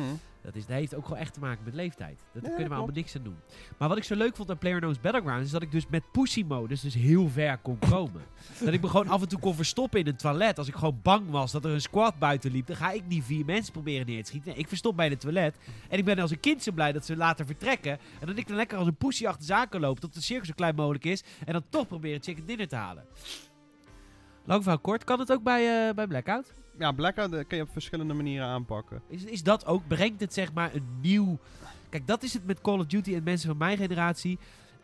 [0.44, 2.18] Dat, is, dat heeft ook gewoon echt te maken met leeftijd.
[2.32, 3.36] Dat, Ja, kunnen we allemaal niks aan doen.
[3.78, 5.44] Maar wat ik zo leuk vond aan PlayerUnknown's Battlegrounds...
[5.44, 8.22] is dat ik dus met pussy-modus dus heel ver kon komen.
[8.64, 10.58] dat ik me gewoon af en toe kon verstoppen in een toilet.
[10.58, 12.66] Als ik gewoon bang was dat er een squad buiten liep...
[12.66, 14.50] dan ga ik niet vier mensen proberen neer te schieten.
[14.50, 15.56] Nee, ik verstop bij de toilet.
[15.88, 17.98] En ik ben als een kind zo blij dat ze later vertrekken.
[18.20, 20.00] En dat ik dan lekker als een pussy achter kan lopen...
[20.00, 21.24] tot de cirkel zo klein mogelijk is.
[21.44, 23.04] En dan toch proberen chicken dinner te halen.
[24.44, 25.04] Lang verhaal kort.
[25.04, 26.52] Kan het ook bij, eh, bij Blackout?
[26.78, 29.02] Ja, Blackout eh, kun je op verschillende manieren aanpakken.
[29.08, 31.38] Is, is dat ook, brengt het zeg maar een nieuw...
[31.88, 34.38] Kijk, dat is het met Call of Duty en mensen van mijn generatie.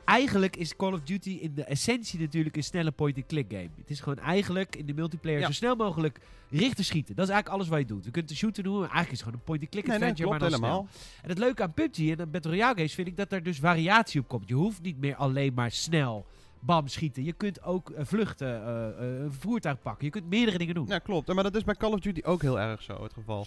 [0.05, 3.69] Eigenlijk is Call of Duty in de essentie natuurlijk een snelle point-and-click game.
[3.77, 5.47] Het is gewoon eigenlijk in de multiplayer Ja.
[5.47, 7.15] zo snel mogelijk richten schieten.
[7.15, 8.03] Dat is eigenlijk alles wat je doet.
[8.03, 10.39] Kunnen het een shooter noemen, maar eigenlijk is het gewoon een point-and-click Nee, nee, adventure,
[10.39, 10.89] klopt maar dan helemaal.
[10.93, 11.23] snel.
[11.23, 13.59] En het leuke aan PUBG en aan Battle Royale games vind ik dat er dus
[13.59, 14.49] variatie op komt.
[14.49, 16.27] Je hoeft niet meer alleen maar snel
[16.61, 17.25] bam schieten.
[17.25, 20.05] Je kunt ook eh, vluchten, eh, eh, een voertuig pakken.
[20.05, 20.87] Je kunt meerdere dingen doen.
[20.87, 21.35] Ja, klopt.
[21.35, 23.47] Maar dat is bij Call of Duty ook heel erg zo het geval.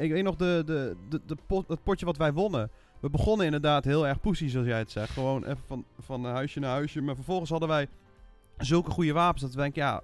[0.00, 2.70] Ik weet nog de, de, de, de pot, het potje wat wij wonnen.
[3.02, 5.10] We begonnen inderdaad heel erg poesie, zoals jij het zegt.
[5.10, 7.00] Gewoon even van, van huisje naar huisje.
[7.00, 7.88] Maar vervolgens hadden wij
[8.58, 10.02] zulke goede wapens dat we denken, ja,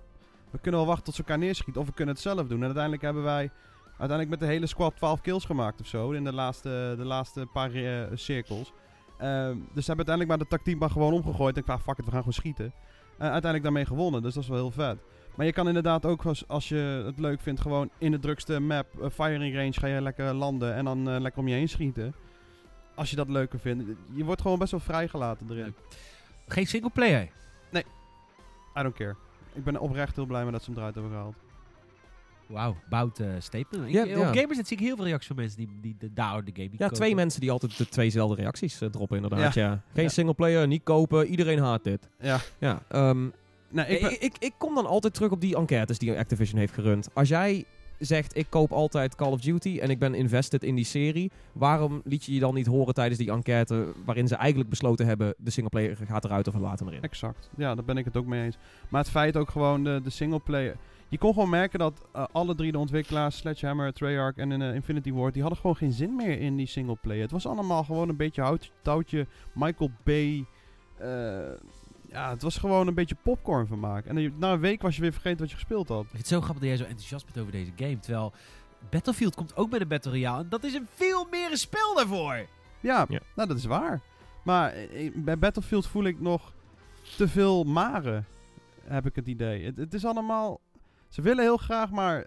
[0.51, 1.81] we kunnen wel wachten tot ze elkaar neerschieten.
[1.81, 2.59] Of we kunnen het zelf doen.
[2.59, 3.51] En uiteindelijk hebben wij
[3.87, 6.11] uiteindelijk met de hele squad 12 kills gemaakt of zo.
[6.11, 8.73] In de laatste, de laatste paar eh, cirkels.
[9.19, 11.55] Ehm, dus ze hebben uiteindelijk maar de tactiek maar gewoon omgegooid.
[11.55, 12.73] En ik dacht, fuck it, we gaan gewoon schieten.
[13.19, 14.23] Eh, uiteindelijk daarmee gewonnen.
[14.23, 14.99] Dus dat is wel heel vet.
[15.35, 18.61] Maar je kan inderdaad ook, als, als je het leuk vindt, gewoon in de drukste
[18.61, 21.69] map, eh, firing range, ga je lekker landen en dan eh, lekker om je heen
[21.69, 22.15] schieten.
[22.99, 23.85] Als je dat leuker vindt.
[24.15, 25.63] Je wordt gewoon best wel vrijgelaten erin.
[25.65, 25.75] Leuk.
[26.49, 27.29] Geen singleplayer.
[28.79, 29.15] I don't care.
[29.53, 31.35] Ik ben oprecht heel blij met dat ze hem eruit hebben gehaald.
[32.47, 33.87] Wauw, bout uh, statement.
[33.87, 34.41] Ik- Ja, Op ja.
[34.41, 36.73] Gamers zie ik heel veel reacties van mensen die, die de daar de game niet
[36.73, 36.95] Ja, kopen.
[36.97, 39.55] twee mensen die altijd de tweezelfde reacties eh, droppen inderdaad.
[39.55, 39.83] Ja.
[39.95, 40.09] Geen Ja.
[40.11, 42.09] singleplayer, niet kopen, iedereen haat dit.
[42.21, 42.39] Ja.
[42.59, 43.29] Ja, ehm,
[43.71, 46.59] Nee, ik ik, ik, ik, ik kom dan altijd terug op die enquêtes die Activision
[46.59, 47.09] heeft gerund.
[47.15, 47.65] Als jij
[47.99, 52.01] zegt, ik koop altijd Call of Duty en ik ben invested in die serie, waarom
[52.05, 55.51] liet je je dan niet horen tijdens die enquête waarin ze eigenlijk besloten hebben, de
[55.51, 57.03] singleplayer gaat eruit of we erin?
[57.03, 57.51] Exact.
[57.57, 58.59] Ja, daar ben ik het ook mee eens.
[58.89, 60.77] Maar het feit ook gewoon de, de singleplayer.
[61.09, 65.13] Je kon gewoon merken dat eh, alle drie de ontwikkelaars, Sledgehammer, Treyarch en eh, Infinity
[65.13, 67.23] Ward, die hadden gewoon geen zin meer in die singleplayer.
[67.23, 70.45] Het was allemaal gewoon een beetje houtje, touwtje, Michael Bay,
[70.97, 71.09] eh,
[72.11, 74.17] Ja, het was gewoon een beetje popcorn van maken.
[74.17, 76.03] En na een week was je weer vergeten wat je gespeeld had.
[76.03, 77.99] Ik vind het zo grappig dat jij zo enthousiast bent over deze game.
[77.99, 78.33] Terwijl
[78.91, 80.43] Battlefield komt ook met een Battle Royale.
[80.43, 82.47] En dat is een veel meer een spel daarvoor.
[82.81, 83.21] Ja, Ja.
[83.35, 84.01] nou dat is waar.
[84.45, 86.53] Maar eh, bij Battlefield voel ik nog
[87.17, 88.27] te veel maren,
[88.85, 89.65] heb ik het idee.
[89.65, 90.61] Het, het is allemaal...
[91.09, 92.27] Ze willen heel graag, maar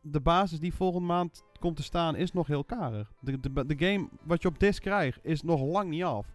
[0.00, 3.12] de basis die volgende maand komt te staan is nog heel karig.
[3.20, 6.26] De, de, de game wat je op disc krijgt is nog lang niet af.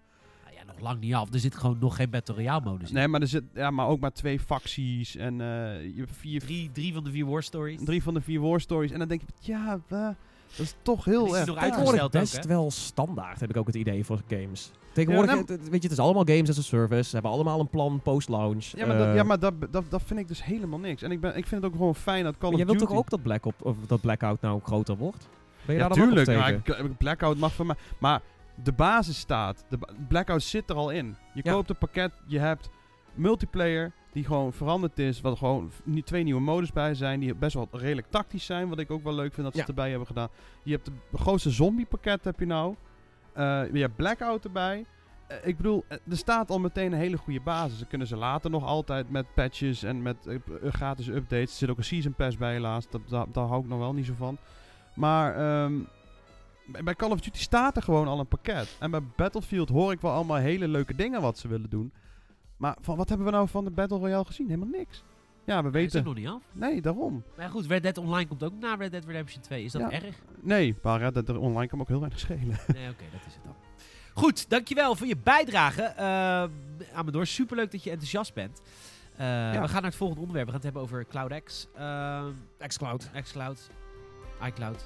[0.65, 1.33] Nou nog lang niet af.
[1.33, 2.95] Er zit gewoon nog geen Battle Royale modus in.
[2.95, 5.47] Nee, maar er zit ja, maar ook maar twee facties en eh,
[5.83, 7.79] je hebt vier, Drie, drie van de vier war stories.
[7.83, 8.91] drie van de vier war stories.
[8.91, 10.15] En dan denk je, ja, dat
[10.57, 11.71] is toch heel is erg nog karig.
[11.73, 12.11] uitgesteld.
[12.11, 14.71] Tegenwoordig ook, best wel standaard, heb ik ook het idee voor games.
[14.93, 17.03] Tegenwoordig, Ja, nou- het- het- weet je, het is allemaal games as a service.
[17.09, 18.65] Ze hebben allemaal een plan post-launch.
[18.65, 21.01] Ja, maar, dat, Eh, ja, maar dat, dat, dat vind ik dus helemaal niks.
[21.01, 22.89] En ik, ben, ik vind het ook gewoon fijn dat Call of jij wilt Duty...
[22.91, 25.27] toch ook dat, Black op, of dat Blackout nou groter wordt?
[25.65, 26.45] Ben je Ja, daar dan ook op tuurlijk.
[26.63, 26.77] tegen?
[26.77, 27.75] Maar ik- Blackout mag van mij.
[27.97, 28.21] Maar
[28.63, 29.65] de basis staat.
[29.69, 31.15] De ba- Blackout zit er al in.
[31.33, 31.51] Je Ja.
[31.51, 32.69] koopt een pakket, je hebt
[33.13, 35.21] multiplayer die gewoon veranderd is.
[35.21, 35.71] Wat gewoon
[36.03, 37.19] twee nieuwe modus bij zijn.
[37.19, 38.69] Die best wel redelijk tactisch zijn.
[38.69, 39.67] Wat ik ook wel leuk vind dat ze Ja.
[39.67, 40.29] erbij hebben gedaan.
[40.63, 42.75] Je hebt de grootste zombie pakket heb je nou.
[43.33, 44.85] Eh, je hebt Blackout erbij.
[45.27, 47.79] Eh, ik bedoel, eh, er staat al meteen een hele goede basis.
[47.79, 50.17] Dan kunnen ze later nog altijd met patches en met
[50.63, 51.51] gratis updates.
[51.51, 52.89] Er zit ook een season pass bij helaas.
[52.89, 54.37] Dat, daar, daar hou ik nog wel niet zo van.
[54.95, 55.85] Maar ehm, bij-
[56.83, 58.75] bij Call of Duty staat er gewoon al een pakket.
[58.79, 61.93] En bij Battlefield hoor ik wel allemaal hele leuke dingen wat ze willen doen.
[62.57, 64.47] Maar van, wat hebben we nou van de Battle Royale gezien?
[64.49, 65.03] Helemaal niks.
[65.45, 66.03] Ja, we Is het weten.
[66.03, 66.41] nog niet af.
[66.51, 67.23] Nee, daarom.
[67.37, 69.63] Maar goed, Red Dead Online komt ook na Red Dead Redemption 2.
[69.63, 69.91] Is dat Ja.
[69.91, 70.15] erg?
[70.41, 72.41] Nee, maar Red Dead Online kan ook heel weinig schelen.
[72.67, 73.55] Nee, oké, dat is het dan.
[74.13, 75.93] Goed, dankjewel voor je bijdrage.
[75.99, 78.61] Uh, Amador, superleuk dat je enthousiast bent.
[79.11, 79.17] Eh,
[79.51, 80.45] We gaan naar het volgende onderwerp.
[80.47, 81.67] We gaan het hebben over CloudX.
[81.75, 82.31] Ehm,
[82.67, 83.09] xCloud.
[83.23, 83.69] xCloud.
[84.45, 84.85] iCloud.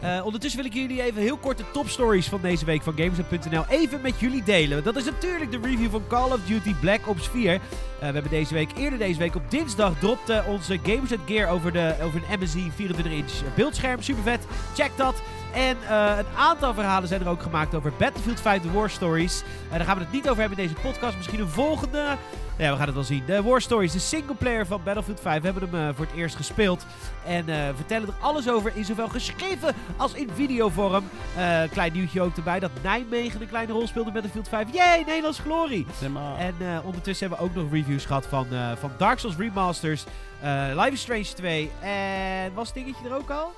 [0.00, 3.64] Eh, ondertussen wil ik jullie even heel kort de topstories van deze week van Gamers.nl
[3.68, 4.84] even met jullie delen.
[4.84, 7.52] Dat is natuurlijk de review van Call of Duty Black Ops 4.
[7.52, 7.60] Eh,
[7.98, 11.94] we hebben deze week, eerder deze week op dinsdag, dropte onze Gamers Gear over, de,
[12.02, 14.02] over een MSI 24-inch beeldscherm.
[14.02, 14.46] Super vet.
[14.74, 15.22] Check dat.
[15.52, 19.42] En uh, een aantal verhalen zijn er ook gemaakt over Battlefield 5 The War Stories.
[19.42, 21.16] Uh, daar gaan we het niet over hebben in deze podcast.
[21.16, 22.16] Misschien een volgende.
[22.56, 23.22] Ja, we gaan het wel zien.
[23.26, 25.40] De War Stories, de singleplayer van Battlefield 5.
[25.40, 26.86] We hebben hem uh, voor het eerst gespeeld.
[27.26, 27.44] En
[27.76, 31.04] vertellen er alles over in zowel geschreven als in videovorm.
[31.70, 34.66] klein nieuwtje ook erbij dat Nijmegen een kleine rol speelt in Battlefield 5.
[34.72, 35.86] Yay, Nederlands glorie!
[36.38, 38.46] En ondertussen hebben we ook nog reviews gehad van,
[38.78, 40.04] van Dark Souls Remasters,
[40.74, 43.54] Life is Strange 2 en was het dingetje er ook al?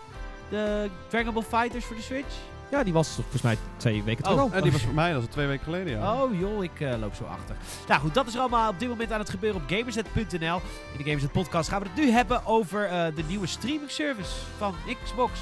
[0.51, 2.35] De Dragon Ball Fighters voor de Switch?
[2.71, 4.55] Ja, die was volgens mij twee weken terug oh.
[4.55, 6.23] En die was voor mij, dat was twee weken geleden, ja.
[6.23, 7.57] Oh joh, ik uh, loop zo achter.
[7.89, 10.61] Nou goed, dat is er allemaal op dit moment aan het gebeuren op Gamersnet.nl.
[10.93, 14.31] In de Gamersnet podcast gaan we het nu hebben over uh, de nieuwe streaming service
[14.59, 15.33] van Xbox,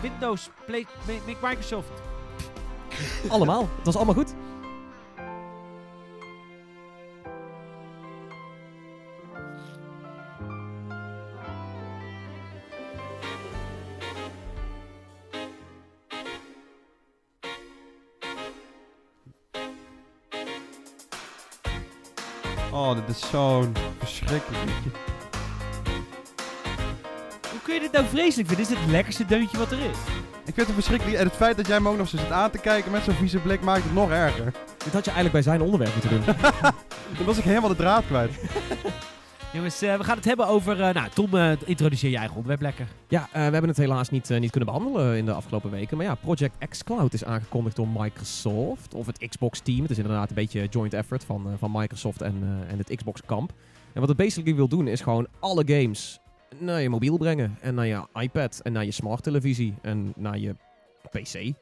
[0.00, 0.86] Windows, Play,
[1.42, 1.90] Microsoft.
[3.28, 3.68] allemaal.
[3.76, 4.34] Het was allemaal goed.
[22.86, 24.90] Oh, dit is zo'n verschrikkelijk liedje.
[27.50, 28.66] Hoe kun je dit nou vreselijk vinden?
[28.66, 29.96] Dit is het lekkerste deuntje wat er is.
[30.44, 31.18] Ik vind het verschrikkelijk.
[31.18, 33.14] En het feit dat jij me ook nog zo zit aan te kijken met zo'n
[33.14, 34.52] vieze blik maakt het nog erger.
[34.84, 36.24] Dit had je eigenlijk bij zijn onderwerp moeten doen.
[37.16, 38.32] Dan was ik helemaal de draad kwijt.
[39.56, 40.80] Jongens, uh, we gaan het hebben over...
[40.80, 42.86] Uh, nou, Tom, uh, introduceer je eigen onderwerp lekker.
[43.08, 45.96] Ja, we hebben het helaas niet, niet kunnen behandelen in de afgelopen weken.
[45.96, 48.94] Maar ja, Project xCloud is aangekondigd door Microsoft.
[48.94, 49.80] Of het Xbox-team.
[49.80, 53.52] Het is inderdaad een beetje joint effort van, van Microsoft en, en het Xbox-kamp.
[53.92, 56.18] En wat het basically wil doen is gewoon alle games
[56.58, 57.58] naar je mobiel brengen.
[57.60, 58.60] En naar je iPad.
[58.62, 59.74] En naar je smart televisie.
[59.82, 60.54] En naar je
[61.10, 61.52] PC.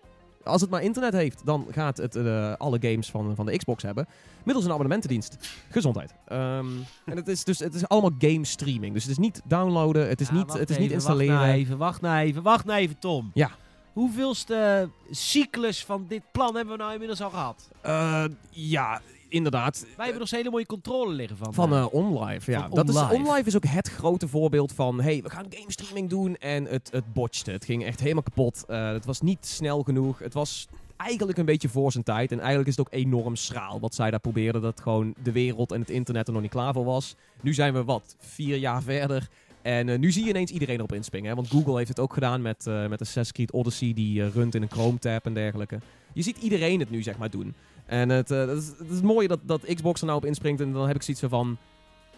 [0.45, 3.83] Als het maar internet heeft, dan gaat het uh, alle games van, van de Xbox
[3.83, 4.07] hebben.
[4.43, 5.37] Middels een abonnementendienst.
[5.71, 6.15] Gezondheid.
[6.33, 6.39] Um,
[7.05, 8.93] en het is dus het is allemaal game streaming.
[8.93, 11.35] Dus het is niet downloaden, het is, ja, niet, het is even, niet installeren.
[11.35, 13.31] Wacht nou even, wacht nou even, wacht nou even, Tom.
[13.35, 13.51] Ja.
[13.93, 17.69] Hoeveelste cyclus van dit plan hebben we nou inmiddels al gehad?
[17.87, 19.01] Uh, ja,
[19.35, 19.81] inderdaad.
[19.81, 21.55] Wij hebben nog zo'n hele mooie controle liggen van.
[21.55, 22.61] Van uh, OnLive, ja.
[22.61, 22.88] Van dat.
[22.88, 25.01] Is, OnLive is ook het grote voorbeeld van...
[25.01, 27.51] hey, we gaan game streaming doen en het, het botchte.
[27.51, 28.64] Het ging echt helemaal kapot.
[28.68, 30.18] Uh, het was niet snel genoeg.
[30.18, 30.66] Het was
[30.97, 32.33] eigenlijk een beetje voor zijn tijd.
[32.33, 34.62] En eigenlijk is het ook enorm schraal wat zij daar probeerden.
[34.62, 37.14] Dat gewoon de wereld en het internet er nog niet klaar voor was.
[37.40, 39.29] Nu zijn we, wat, vier jaar verder...
[39.62, 41.29] En uh, nu zie je ineens iedereen erop inspringen.
[41.29, 41.35] Hè?
[41.35, 43.92] Want Google heeft het ook gedaan met, uh, met Assassin's Creed Odyssey.
[43.94, 45.79] Die uh, runt in een Chrome-tab en dergelijke.
[46.12, 47.55] Je ziet iedereen het nu zeg maar doen.
[47.87, 50.61] En het, uh, het, is, het is mooi dat, dat Xbox er nou op inspringt.
[50.61, 51.57] En dan heb ik zoiets van...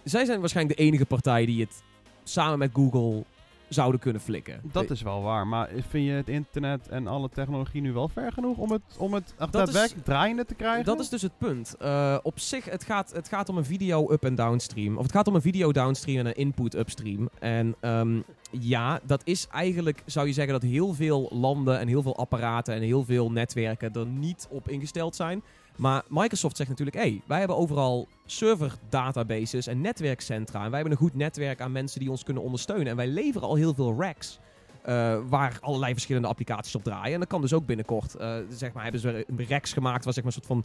[0.05, 1.83] Zij zijn waarschijnlijk de enige partij die het
[2.25, 3.25] samen met Google
[3.69, 4.61] zouden kunnen flikken.
[4.73, 8.33] Dat is wel waar, maar vind je het internet en alle technologie nu wel ver
[8.33, 10.85] genoeg om het, om het daadwerkelijk draaiende te krijgen?
[10.85, 11.77] Dat is dus het punt.
[11.77, 14.97] Eh, op zich, het gaat, het gaat om een video up- en downstream.
[14.97, 17.29] Of het gaat om een video downstream en een input upstream.
[17.39, 22.03] En ehm, ja, dat is eigenlijk, zou je zeggen, dat heel veel landen en heel
[22.03, 25.43] veel apparaten en heel veel netwerken er niet op ingesteld zijn.
[25.77, 30.65] Maar Microsoft zegt natuurlijk, hé, hey, wij hebben overal server databases en netwerkcentra.
[30.65, 32.87] En wij hebben een goed netwerk aan mensen die ons kunnen ondersteunen.
[32.87, 34.39] En wij leveren al heel veel racks.
[34.83, 37.13] eh, waar allerlei verschillende applicaties op draaien.
[37.15, 38.15] En dat kan dus ook binnenkort.
[38.15, 40.65] eh, zeg maar, hebben ze een racks gemaakt waar zeg maar, een soort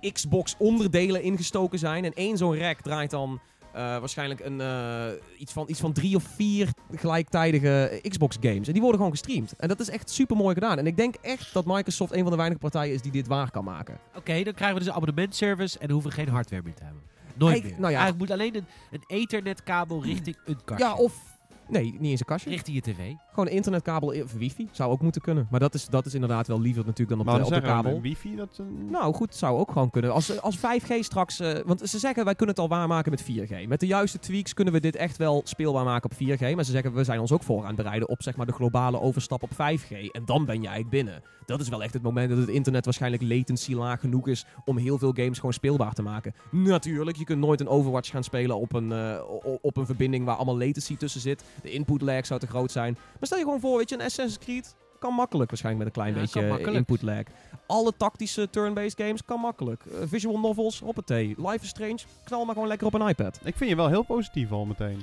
[0.00, 2.04] van Xbox onderdelen ingestoken zijn.
[2.04, 3.40] En één zo'n rack draait dan
[3.80, 5.06] waarschijnlijk een, eh,
[5.38, 8.66] iets, van, iets van drie of vier gelijktijdige Xbox games.
[8.66, 9.56] En die worden gewoon gestreamd.
[9.56, 10.78] En dat is echt super mooi gedaan.
[10.78, 13.50] En ik denk echt dat Microsoft een van de weinige partijen is die dit waar
[13.50, 13.98] kan maken.
[14.16, 16.82] Oké, dan krijgen we dus een abonnementservice en dan hoeven we geen hardware meer te
[16.84, 17.02] hebben.
[17.34, 17.80] Nooit Eigen- meer.
[17.80, 17.98] nou ja.
[17.98, 20.84] Eigenlijk moet alleen een, een ethernetkabel richting een kastje.
[20.86, 21.34] Ja, of...
[21.68, 22.50] Nee, niet eens een kastje.
[22.50, 23.12] Richting je tv.
[23.30, 24.68] Gewoon een internetkabel of wifi.
[24.72, 25.46] Zou ook moeten kunnen.
[25.50, 27.54] Maar dat is, dat is inderdaad wel liever natuurlijk dan op, maar de, op de
[27.54, 28.00] zeggen we, kabel.
[28.00, 28.58] wifi, dat...
[28.58, 30.12] een- Nou goed, zou ook gewoon kunnen.
[30.12, 31.40] Als, als 5G straks...
[31.40, 33.68] eh, want ze zeggen wij kunnen het al waarmaken met 4G.
[33.68, 36.54] Met de juiste tweaks kunnen we dit echt wel speelbaar maken op 4G.
[36.54, 38.52] Maar ze zeggen we zijn ons ook voor aan het bereiden op zeg maar, de
[38.52, 40.10] globale overstap op 5G.
[40.12, 41.22] En dan ben je eigenlijk binnen.
[41.46, 44.76] Dat is wel echt het moment dat het internet waarschijnlijk latency laag genoeg is om
[44.76, 46.34] heel veel games gewoon speelbaar te maken.
[46.50, 49.22] Natuurlijk, je kunt nooit een Overwatch gaan spelen op een, eh,
[49.60, 51.44] op een verbinding waar allemaal latency tussen zit.
[51.62, 52.92] De input lag zou te groot zijn.
[52.92, 56.02] Maar stel je gewoon voor, weet je, een Assassin's Creed kan makkelijk waarschijnlijk met een
[56.02, 57.22] klein Ja, beetje input lag.
[57.66, 59.84] Alle tactische turn-based games kan makkelijk.
[59.84, 61.34] Eh, visual novels, hoppatee.
[61.36, 63.40] Life is Strange, knal maar gewoon lekker op een iPad.
[63.44, 64.98] Ik vind je wel heel positief al meteen.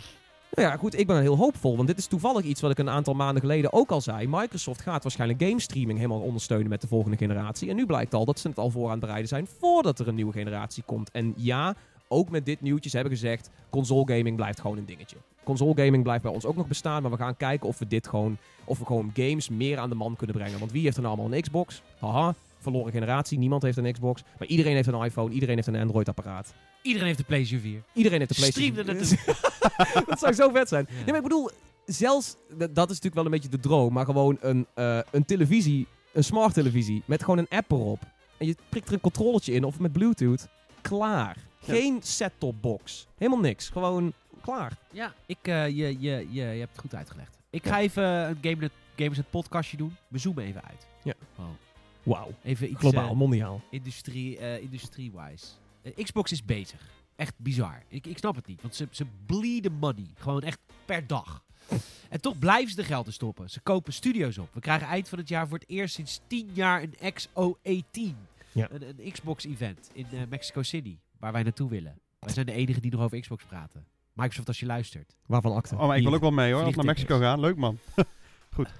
[0.56, 2.90] Nou ja, goed, ik ben heel hoopvol, want dit is toevallig iets wat ik een
[2.90, 4.28] aantal maanden geleden ook al zei.
[4.28, 7.70] Microsoft gaat waarschijnlijk game streaming helemaal ondersteunen met de volgende generatie.
[7.70, 10.08] En nu blijkt al dat ze het al voor aan het bereiden zijn voordat er
[10.08, 11.12] een nieuwe generatie komt.
[11.12, 11.76] En ja,
[12.08, 15.18] ook met dit nieuwtje, ze hebben gezegd, console gaming blijft gewoon een dingetje.
[15.44, 18.08] Console gaming blijft bij ons ook nog bestaan, maar we gaan kijken of we dit
[18.08, 20.60] gewoon, of we gewoon games meer aan de man kunnen brengen.
[20.60, 21.82] Want wie heeft er nou allemaal een Xbox?
[22.00, 24.24] Haha, verloren generatie, niemand heeft een Xbox.
[24.40, 26.54] Maar iedereen heeft een iPhone, iedereen heeft een Android-apparaat.
[26.82, 27.82] Iedereen heeft de PlayStation 4.
[27.94, 28.88] Iedereen heeft de PlayStation.
[28.88, 30.86] er dat zou zo vet zijn.
[30.90, 30.96] Ja.
[30.96, 31.50] Nee, maar ik bedoel,
[31.86, 35.88] zelfs, dat is natuurlijk wel een beetje de droom, maar gewoon een, eh, een televisie,
[36.14, 38.00] een smart televisie, met gewoon een app erop.
[38.38, 40.48] En je prikt er een controllertje in of met Bluetooth.
[40.82, 41.38] Klaar.
[41.62, 43.08] Geen set-top box.
[43.18, 43.70] Helemaal niks.
[43.70, 44.78] Gewoon klaar.
[44.92, 47.38] Ja, ik, eh, je, je, je, je hebt het goed uitgelegd.
[47.50, 47.72] Ik Ja.
[47.72, 49.96] ga even een Gamerset, Gamerset podcastje doen.
[50.08, 50.88] We zoomen even uit.
[51.04, 51.14] Ja.
[51.36, 51.48] Wow.
[52.04, 52.34] Wauw.
[52.44, 53.62] Even iets Globaal, eh, mondiaal.
[53.70, 55.46] industrie, eh, industrie-wise.
[55.82, 56.82] Eh, Xbox is bezig.
[57.16, 57.84] Echt bizar.
[57.88, 58.62] Ik, ik snap het niet.
[58.62, 60.08] Want ze, ze bleeden money.
[60.16, 61.44] Gewoon echt per dag.
[62.10, 63.50] En toch blijven ze de geld te stoppen.
[63.50, 64.54] Ze kopen studio's op.
[64.54, 68.16] We krijgen eind van het jaar voor het eerst sinds 10 jaar een XO18.
[68.52, 68.68] Ja.
[68.72, 70.98] Een, een Xbox-event in Mexico City.
[71.20, 72.00] Waar wij naartoe willen.
[72.20, 73.86] Wij zijn de enigen die nog over Xbox praten.
[74.14, 75.16] Microsoft, als je luistert.
[75.26, 75.76] Waarvan akte.
[75.76, 76.86] Oh, maar ik wil ook wel mee hoor, als we naar.
[76.86, 77.40] Mexico gaan.
[77.40, 77.78] Leuk man.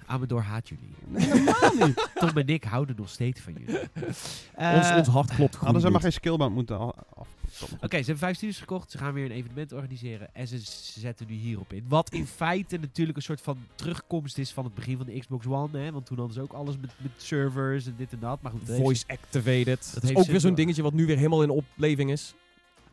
[0.06, 0.94] Amador haat jullie.
[1.08, 2.10] Nee, helemaal niet.
[2.20, 3.80] Tom en ik houden nog steeds van jullie.
[4.08, 5.64] ons, Eh, ons hart klopt goed.
[5.66, 7.28] Hadden ze maar geen skillband moeten af.
[7.62, 8.92] Oké, ze hebben vijf studios gekocht.
[8.92, 10.36] Ze gaan weer een evenement organiseren.
[10.36, 10.60] En ze
[11.00, 11.86] zetten nu hierop in.
[11.88, 15.46] Wat in feite natuurlijk een soort van terugkomst is van het begin van de Xbox
[15.46, 15.78] One.
[15.80, 15.92] Hè?
[15.92, 18.42] Want toen hadden ze ook alles met, met servers en dit en dat.
[18.42, 19.92] Maar goed, heeft Voice activated.
[19.94, 22.34] Dat, is ook weer zo'n dingetje wat nu weer helemaal in opleving is.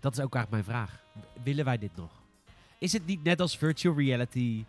[0.01, 1.01] dat is ook eigenlijk mijn vraag.
[1.43, 2.20] Willen wij dit nog?
[2.81, 4.65] Is het niet net als virtual reality...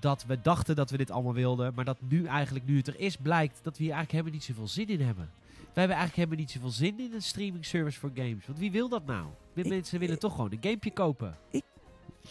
[0.00, 1.72] Dat we dachten dat we dit allemaal wilden.
[1.74, 4.44] Maar dat nu eigenlijk, nu het er is, blijkt dat we hier eigenlijk helemaal niet
[4.44, 5.30] zoveel zin in hebben.
[5.56, 8.46] Wij hebben eigenlijk helemaal niet zoveel zin in een streaming service voor games.
[8.46, 9.26] Want wie wil dat nou?
[9.54, 11.36] Ik- Mensen willen toch gewoon een gamepje kopen.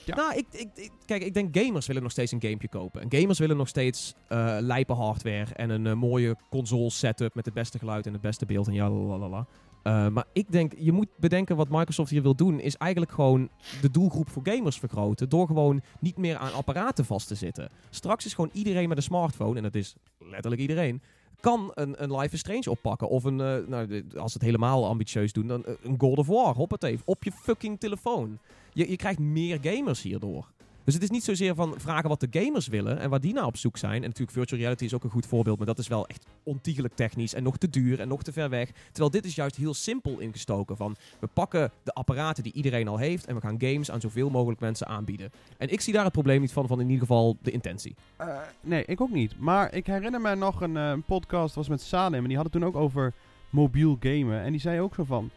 [0.05, 0.15] Ja.
[0.15, 3.01] Nou, ik, ik, ik- kijk, ik denk gamers willen nog steeds een gamepje kopen.
[3.01, 7.45] En gamers willen nog steeds eh lijpe hardware en een eh, mooie console setup met
[7.45, 9.45] het beste geluid en het beste beeld en ja, lalalala.
[9.85, 13.49] Eh, maar ik denk, je moet bedenken wat Microsoft hier wil doen, is eigenlijk gewoon
[13.81, 15.29] de doelgroep voor gamers vergroten.
[15.29, 17.69] Door gewoon niet meer aan apparaten vast te zitten.
[17.89, 21.01] Straks is gewoon iedereen met een smartphone, en dat is letterlijk iedereen,
[21.39, 23.09] kan een, een Life is Strange oppakken.
[23.09, 26.27] Of een, eh, nou, als ze het helemaal ambitieus doen, dan eh, een God of
[26.27, 28.39] War, hoppatee, op je fucking telefoon.
[28.73, 30.47] Je, je krijgt meer gamers hierdoor.
[30.85, 33.45] Dus het is niet zozeer van vragen wat de gamers willen en waar die naar
[33.45, 33.95] op zoek zijn.
[33.95, 36.95] En natuurlijk virtual reality is ook een goed voorbeeld, maar dat is wel echt ontiegelijk
[36.95, 38.69] technisch en nog te duur en nog te ver weg.
[38.91, 42.97] Terwijl dit is juist heel simpel ingestoken van we pakken de apparaten die iedereen al
[42.97, 45.31] heeft en we gaan games aan zoveel mogelijk mensen aanbieden.
[45.57, 47.95] En ik zie daar het probleem niet van, van in ieder geval de intentie.
[48.17, 49.39] Eh, nee, ik ook niet.
[49.39, 52.21] Maar ik herinner me nog een eh, podcast, was met Salem.
[52.21, 53.13] En die hadden toen ook over
[53.49, 54.41] mobiel gamen.
[54.41, 55.29] En die zei ook zo van...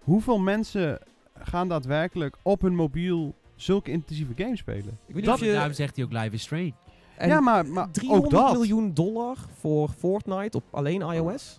[0.00, 0.98] Hoeveel mensen
[1.38, 4.84] gaan daadwerkelijk op hun mobiel zulke intensieve games spelen?
[4.84, 5.52] Ik weet niet Dat, of je...
[5.52, 6.72] Daarom zegt hij ook Live is Strange.
[7.16, 8.52] en ja, maar, maar ook 300 dat.
[8.52, 11.56] miljoen dollar voor Fortnite op alleen iOS?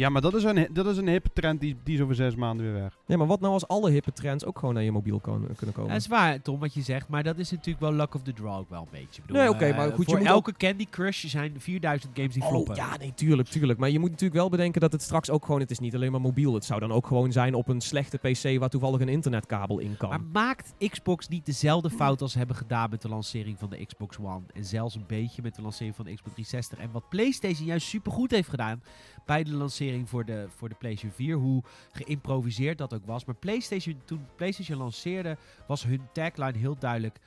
[0.00, 2.34] Ja, maar dat is een, dat is een hippe trend die, die is over zes
[2.34, 2.98] maanden weer weg.
[3.06, 5.88] Ja, maar wat nou als alle hippe trends ook gewoon naar je mobiel kunnen komen?
[5.88, 7.08] Dat is waar, Tom, wat je zegt.
[7.08, 9.20] Maar dat is natuurlijk wel luck of the draw ook wel een beetje.
[9.20, 12.12] Ik bedoel, Nee, oké, eh, maar goed, je Voor moet elke Candy Crush zijn 4000
[12.14, 12.74] games die floppen.
[12.74, 13.78] Oh, ja, nee, tuurlijk, tuurlijk.
[13.78, 15.60] Maar je moet natuurlijk wel bedenken dat het straks ook gewoon...
[15.60, 16.54] Het is niet alleen maar mobiel.
[16.54, 19.96] Het zou dan ook gewoon zijn op een slechte PC waar toevallig een internetkabel in
[19.96, 20.08] kan.
[20.08, 23.86] Maar maakt Xbox niet dezelfde fout als ze hebben gedaan met de lancering van de
[23.86, 24.42] Xbox One?
[24.54, 26.78] En zelfs een beetje met de lancering van de Xbox 360.
[26.78, 28.82] En wat PlayStation juist supergoed heeft gedaan
[29.26, 31.36] bij de lancering voor de, voor de PlayStation 4.
[31.36, 31.62] Hoe
[31.92, 33.24] geïmproviseerd dat ook was.
[33.24, 37.18] Maar PlayStation, toen PlayStation lanceerde, was hun tagline heel duidelijk.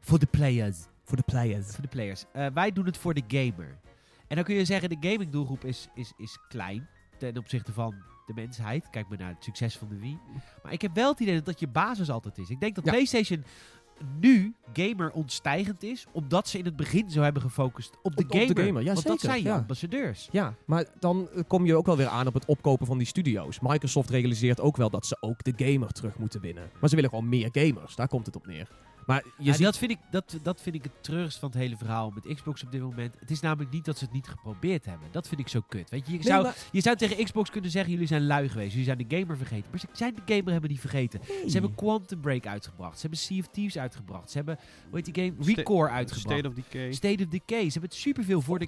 [0.00, 0.78] Voor de players.
[1.04, 1.66] Voor de players.
[1.66, 2.24] Voor de players.
[2.32, 3.78] Eh, wij doen het voor de gamer.
[4.28, 6.88] En dan kun je zeggen, de gaming doelgroep is, is, is klein
[7.18, 7.94] ten opzichte van
[8.26, 8.90] de mensheid.
[8.90, 10.18] Kijk maar naar het succes van de Wii.
[10.62, 12.50] Maar ik heb wel het idee dat dat je basis altijd is.
[12.50, 12.90] Ik denk dat Ja.
[12.90, 13.44] PlayStation
[14.20, 18.32] nu gamer ontstijgend is, omdat ze in het begin zo hebben gefocust op de Op-
[18.34, 18.82] op de gamer.
[18.82, 19.56] ja, Want dat zijn je ja.
[19.56, 20.28] ambassadeurs.
[20.32, 23.06] Ja, maar dan eh, kom je ook wel weer aan op het opkopen van die
[23.06, 23.60] studio's.
[23.60, 26.70] Microsoft realiseert ook wel dat ze ook de gamer terug moeten winnen.
[26.80, 27.94] Maar ze willen gewoon meer gamers.
[27.96, 28.68] Daar komt het op neer.
[29.06, 29.64] Maar je Ja, ziet...
[29.64, 32.62] dat, vind ik, dat, dat vind ik het treurigst van het hele verhaal met Xbox
[32.64, 33.14] op dit moment.
[33.20, 35.08] Het is namelijk niet dat ze het niet geprobeerd hebben.
[35.10, 35.90] Dat vind ik zo kut.
[35.90, 38.48] Weet je, je Nee, zou, maar- Je zou tegen Xbox kunnen zeggen, jullie zijn lui
[38.48, 38.70] geweest.
[38.70, 39.70] Jullie zijn de gamer vergeten.
[39.70, 41.20] Maar ze zijn de gamer hebben niet vergeten.
[41.24, 42.94] Ze hebben Quantum Break uitgebracht.
[42.94, 44.30] Ze hebben Sea of Thieves uitgebracht.
[44.30, 44.58] Ze hebben,
[44.90, 45.54] hoe heet die game?
[45.54, 46.28] Recore uitgebracht.
[46.38, 46.92] State of Decay.
[46.92, 47.70] State of Decay.
[47.70, 48.64] Ze hebben superveel voor de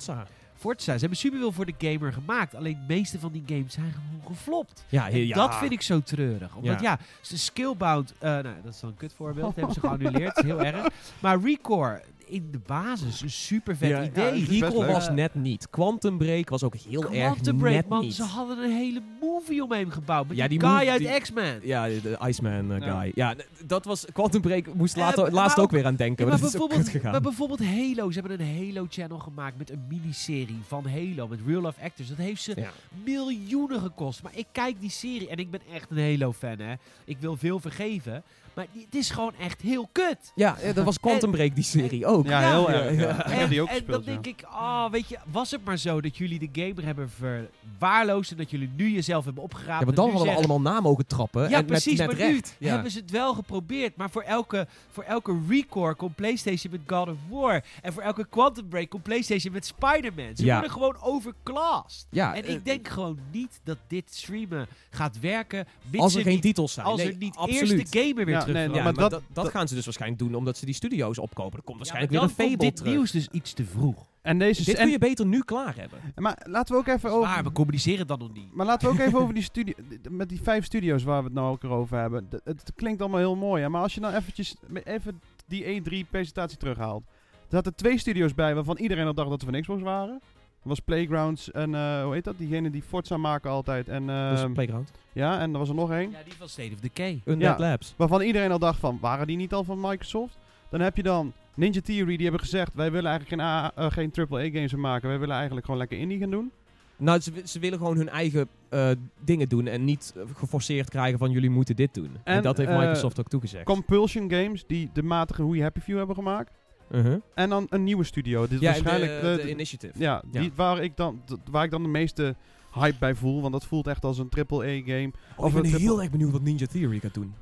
[0.57, 0.93] Forza.
[0.93, 2.55] Ze hebben superveel voor de gamer gemaakt.
[2.55, 4.85] Alleen de meeste van die games zijn gewoon geflopt.
[4.89, 6.55] Ja, dat vind ik zo treurig.
[6.55, 10.35] Omdat ja, ze skillbound, eh, nou dat is dan een kutvoorbeeld, hebben ze geannuleerd.
[10.35, 10.89] Dat heel erg.
[11.21, 14.59] Maar Recore, in de basis, een super vet Ja, idee.
[14.59, 15.71] ja, Recall was net niet.
[15.71, 18.01] Quantum Break was ook heel erg Quantum Break, net man.
[18.01, 18.15] niet.
[18.15, 20.29] Ze hadden een hele movie omheen gebouwd.
[20.29, 21.61] Met Ja, die, die guy uit X-Men.
[21.63, 23.13] Ja, de, Iceman eh, guy.
[23.15, 23.35] Ja,
[23.67, 24.05] dat was...
[24.13, 26.25] Quantum Break moest Eh, later, laatst ook- ook weer aan denken.
[26.25, 28.11] Ja, maar maar, dat is ook kut bijvoorbeeld, maar bijvoorbeeld Halo.
[28.11, 31.29] Ze hebben een Halo-channel gemaakt met een miniserie van Halo.
[31.29, 32.09] Met real-life actors.
[32.09, 32.71] Dat heeft ze ja.
[33.05, 34.23] miljoenen gekost.
[34.23, 36.75] Maar ik kijk die serie en ik ben echt een Halo-fan, hè.
[37.05, 38.23] Ik wil veel vergeven.
[38.57, 40.33] Maar die- het is gewoon echt heel kut.
[40.35, 42.27] Ja, dat was Quantum Break, die serie ook.
[42.27, 43.01] Ja, Ja, heel ja, erg.
[43.01, 43.31] Ja.
[43.31, 44.05] heb die ook en gespeeld.
[44.05, 44.21] dan ja.
[44.21, 48.31] denk ik, oh, weet je, was het maar zo dat jullie de gamer hebben verwaarloosd
[48.31, 49.69] en dat jullie nu jezelf hebben opgeraapt.
[49.69, 51.49] Ja, maar en dan hadden we allemaal na mogen trappen.
[51.51, 52.57] Ja, en precies, met, met maar recht.
[52.59, 52.73] nu Ja.
[52.75, 53.97] hebben ze het wel geprobeerd.
[53.97, 57.65] Maar voor elke, voor elke Recore komt PlayStation met God of War.
[57.83, 60.37] En voor elke Quantum Break komt PlayStation met Spider-Man.
[60.37, 60.53] Ze Ja.
[60.53, 62.07] worden gewoon overclassed.
[62.11, 65.67] Ja, en eh, ik denk gewoon niet dat dit streamen gaat werken.
[65.97, 66.87] als er geen niet, titels zijn.
[66.87, 67.71] als nee, er niet absoluut.
[67.79, 68.77] eerst de gamer weer Ja, terug nee.
[68.77, 70.75] Ja, maar maar, dat- dat, dat, dat- gaan ze dus waarschijnlijk doen omdat ze die
[70.75, 71.59] studio's opkopen.
[71.59, 72.93] Er komt waarschijnlijk Ja, weer een Fable dit terug.
[72.93, 74.07] nieuws dus iets te vroeg.
[74.23, 75.99] En deze Dit en- kun je beter nu klaar hebben.
[76.17, 77.29] Maar laten we ook even over.
[77.29, 78.55] Maar we communiceren het dan nog niet.
[78.55, 79.75] Maar laten we ook even over die studio.
[80.11, 82.29] Met die vijf studio's waar we het nou ook over hebben.
[82.29, 83.63] D- Het klinkt allemaal heel mooi.
[83.63, 83.69] Hè?
[83.69, 87.03] Maar als je nou eventjes even die E3-presentatie terughaalt.
[87.33, 90.21] Er zaten twee studio's bij waarvan iedereen al dacht dat ze van Xbox waren.
[90.67, 92.39] Dat was Playgrounds en eh, hoe heet dat?
[92.39, 93.89] Diegene die Forza maken altijd.
[93.89, 94.91] En, Dus ehm, Playground.
[95.13, 96.11] ja, en er was er nog één.
[96.11, 97.21] Ja, die van State of Decay.
[97.25, 97.69] Undead Ja.
[97.69, 97.95] Labs.
[97.97, 100.39] Waarvan iedereen al dacht van, waren die niet al van Microsoft?
[100.71, 103.91] Dan heb je dan Ninja Theory, die hebben gezegd, wij willen eigenlijk geen, A- eh,
[103.91, 105.09] geen AAA-games meer maken.
[105.09, 106.53] Wij willen eigenlijk gewoon lekker indie gaan doen.
[106.97, 108.91] Nou, ze, ze willen gewoon hun eigen eh,
[109.25, 112.11] dingen doen en niet geforceerd krijgen van jullie moeten dit doen.
[112.25, 113.65] En, En, dat heeft Microsoft ook toegezegd.
[113.65, 116.51] Compulsion Games, die de matige Hoe Happy Few hebben gemaakt.
[116.91, 117.17] Uh-huh.
[117.35, 118.43] En dan een nieuwe studio.
[118.43, 119.99] Dit is Ja, waarschijnlijk de, de, de de- Initiative.
[119.99, 120.41] ja, Ja.
[120.41, 122.35] Die, waar, ik dan, d- waar ik dan de meeste
[122.73, 123.41] hype bij voel.
[123.41, 125.13] Want dat voelt echt als een AAA-game.
[125.37, 127.35] Oh, Of ik ben heel erg benieuwd wat Ninja Theory gaat doen.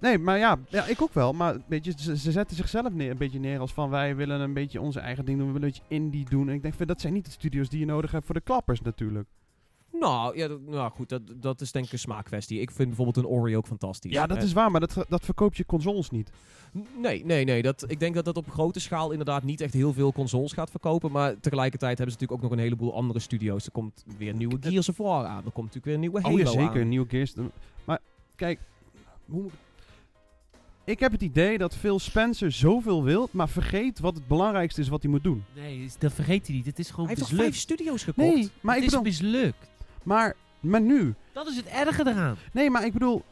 [0.00, 1.32] Nee, maar ja, ja, ik ook wel.
[1.32, 4.40] Maar weet je, ze, ze zetten zichzelf neer, een beetje neer als van wij willen
[4.40, 5.46] een beetje onze eigen ding doen.
[5.46, 6.48] We willen een beetje indie doen.
[6.48, 8.40] En ik denk, van, dat zijn niet de studio's die je nodig hebt voor de
[8.40, 9.28] klappers natuurlijk.
[10.00, 12.60] Nou, ja, dat, nou goed, dat, dat is denk ik een smaakkwestie.
[12.60, 14.12] Ik vind bijvoorbeeld een Ori ook fantastisch.
[14.12, 16.30] Ja, dat Eh, is waar, maar dat, dat verkoopt je consoles niet.
[16.96, 17.62] Nee, nee, nee.
[17.62, 20.70] Dat, ik denk dat dat op grote schaal inderdaad niet echt heel veel consoles gaat
[20.70, 21.10] verkopen.
[21.10, 23.66] Maar tegelijkertijd hebben ze natuurlijk ook nog een heleboel andere studio's.
[23.66, 25.44] Er komt weer nieuwe Gears of War aan.
[25.44, 26.80] Er komt natuurlijk weer een nieuwe Halo oh ja, zeker.
[26.80, 26.88] aan.
[26.88, 27.32] Nieuw Gears.
[27.84, 27.98] Maar
[28.34, 28.58] kijk,
[29.26, 29.58] hoe moet ik-
[30.84, 34.88] ik heb het idee dat Phil Spencer zoveel wil, maar vergeet wat het belangrijkste is
[34.88, 35.44] wat hij moet doen.
[35.54, 36.66] Nee, dat vergeet hij niet.
[36.66, 38.34] Het is gewoon Hij heeft toch vijf studio's gekocht?
[38.34, 39.70] Nee, maar ik het is bedoel, mislukt.
[40.02, 41.14] Maar, maar nu.
[41.32, 42.36] Dat is het erge eraan.
[42.52, 43.22] Nee, maar ik bedoel,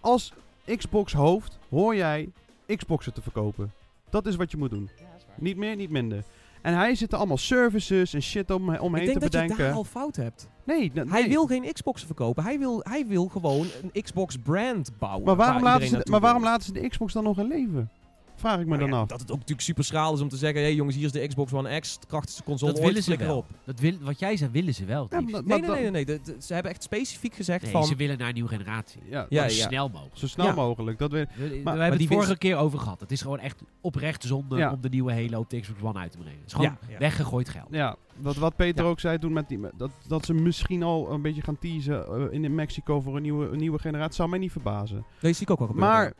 [0.00, 0.32] als
[0.76, 2.28] Xbox hoofd hoor jij
[2.76, 3.72] Xboxen te verkopen.
[4.10, 4.90] Dat is wat je moet doen.
[5.36, 6.24] Niet meer, niet minder.
[6.62, 9.38] En hij zit er allemaal services en shit om, omheen ik denk te dat je
[9.40, 9.64] bedenken.
[9.64, 10.48] daar al fout hebt.
[10.64, 12.42] Nee, nee, Hij wil geen Xbox verkopen.
[12.44, 15.24] Hij wil, hij wil gewoon een Xbox brand bouwen.
[15.24, 17.46] maar waarom, waar laten ze, de- maar waarom laten ze de Xbox dan nog in
[17.46, 17.90] leven?
[18.38, 19.08] Vraag ik me Maar dan ja, af.
[19.08, 20.60] Dat het ook natuurlijk super schraal is om te zeggen...
[20.60, 21.98] Hé hey jongens, hier is de Xbox One X.
[22.00, 23.36] De krachtigste console Dat ooit, willen ze wel.
[23.36, 23.46] op.
[23.64, 25.06] Dat wil, wat jij zei, willen ze wel.
[25.10, 25.90] Ja, maar- Nee, maar nee, nee.
[25.90, 27.84] nee, de- de- ze hebben echt specifiek gezegd Nee, van...
[27.84, 29.00] ze willen naar een nieuwe generatie.
[29.10, 29.66] Ja, Ja, zo ja.
[29.68, 30.16] snel mogelijk.
[30.16, 30.54] zo snel Ja.
[30.54, 30.98] mogelijk.
[30.98, 33.00] Dat we, We, we maar hebben die het vorige winst- keer over gehad.
[33.00, 34.72] Het is gewoon echt oprecht zonde Ja.
[34.72, 36.38] om de nieuwe Halo op de Xbox One uit te brengen.
[36.38, 36.98] Het is gewoon Ja, ja.
[36.98, 37.66] weggegooid geld.
[37.70, 38.90] ja, wat, wat Peter Ja.
[38.90, 42.32] ook zei toen met die, dat, dat ze misschien al een beetje gaan teasen eh,
[42.42, 45.04] in Mexico voor een nieuwe, een nieuwe generatie, zou mij niet verbazen.
[45.20, 45.92] Deze zie ik ook wel gebeuren.
[45.94, 46.12] Maar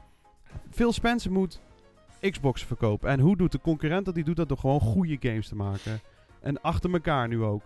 [0.70, 1.60] Phil Spencer moet
[2.20, 3.08] Xbox verkopen.
[3.10, 4.14] En hoe doet de concurrent dat?
[4.14, 6.00] Die doet dat door gewoon goede games te maken.
[6.40, 7.62] En achter elkaar nu ook.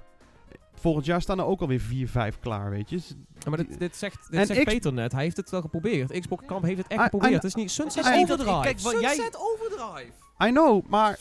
[0.75, 2.97] Volgend jaar staan er ook alweer 4, 5 klaar, weet je.
[3.39, 5.13] Ja, maar dit, dit zegt, dit En zegt X- Peter net.
[5.13, 6.21] Hij heeft het wel geprobeerd.
[6.21, 7.31] Xbox Kamp heeft het echt I- geprobeerd.
[7.33, 8.61] I- Het is niet Sunset I- Overdrive.
[8.61, 10.13] Kijk, wat jij- Sunset Overdrive.
[10.45, 11.19] I know, maar,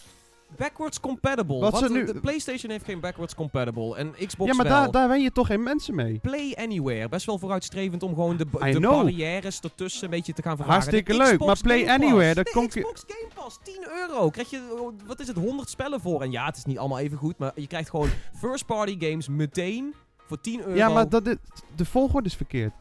[0.58, 1.60] Backwards compatible.
[1.60, 3.96] Wat Wat ze de- nu- de PlayStation heeft geen backwards compatible.
[3.96, 4.82] En Xbox ja, maar wel.
[4.82, 6.20] daar, daar wen je toch geen mensen mee.
[6.20, 7.10] Play Anywhere.
[7.10, 10.82] Best wel vooruitstrevend om gewoon de, de barrières ertussen een beetje te gaan verlagen.
[10.82, 11.88] Hartstikke leuk, maar Play.
[11.90, 14.30] Anywhere, de kom Xbox Game Pass, 10 euro.
[14.30, 16.22] Krijg je, oh, wat is het, 100 spellen voor.
[16.22, 18.10] En ja, het is niet allemaal even goed, maar je krijgt gewoon
[18.42, 19.94] first party games meteen
[20.28, 20.74] voor 10 euro.
[20.76, 21.40] Ja, maar dat, dit-
[21.76, 22.74] de volgorde is verkeerd.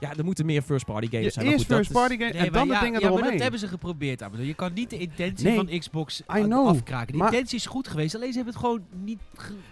[0.00, 1.46] Ja, er moeten meer first party games zijn.
[1.46, 3.22] eerst goed, dat first is- party game Nee, en dan ja, de dingen ja, maar
[3.30, 4.24] dat hebben ze geprobeerd.
[4.40, 7.18] Je kan niet de intentie Nee, van Xbox afkraken.
[7.18, 9.18] De intentie is goed geweest, alleen ze hebben het gewoon niet...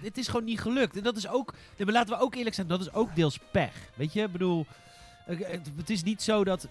[0.03, 0.97] het is gewoon niet gelukt.
[0.97, 1.53] En dat is ook...
[1.53, 3.73] Nee, maar laten we ook eerlijk zijn, dat is ook deels pech.
[3.95, 4.67] Weet je, ik bedoel...
[5.77, 6.69] Het, is niet zo dat...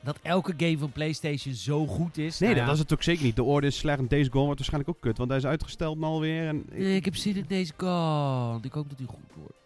[0.00, 2.38] Dat elke game van PlayStation zo goed is.
[2.38, 3.36] Nee, Nou dat ja, is het ook zeker niet.
[3.36, 5.18] De orde is slecht en Days Gone wordt waarschijnlijk ook kut.
[5.18, 6.48] Want hij is uitgesteld nou alweer.
[6.48, 8.64] En ik, Nee, ik heb zin in deze kant.
[8.64, 9.65] Ik hoop dat hij goed wordt.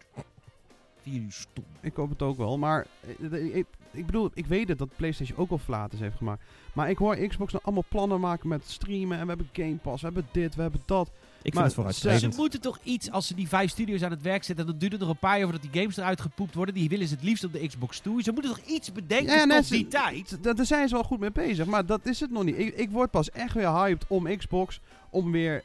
[1.01, 1.63] Vier uur stom.
[1.81, 2.57] ik hoop het ook wel.
[2.57, 2.85] Maar
[3.19, 6.43] eh, eh, ik, ik bedoel, ik weet het dat PlayStation ook wel flaters heeft gemaakt.
[6.73, 9.17] Maar ik hoor Xbox nou allemaal plannen maken met streamen.
[9.17, 11.11] En we hebben Game Pass, we hebben dit, we hebben dat.
[11.41, 14.21] Ik Maar vind het Ze moeten toch iets, als ze die vijf studios aan het
[14.21, 16.75] werk zetten, dan duurt het nog een paar jaar voordat die games eruit gepoept worden.
[16.75, 18.23] Die willen ze het liefst op de Xbox toe.
[18.23, 20.37] Ze moeten toch iets bedenken Ja, net die tijd?
[20.43, 21.65] Daar zijn ze wel goed mee bezig.
[21.65, 22.57] Maar dat is het nog niet.
[22.59, 24.79] Ik, ik word pas echt weer hyped om Xbox.
[25.09, 25.63] Om weer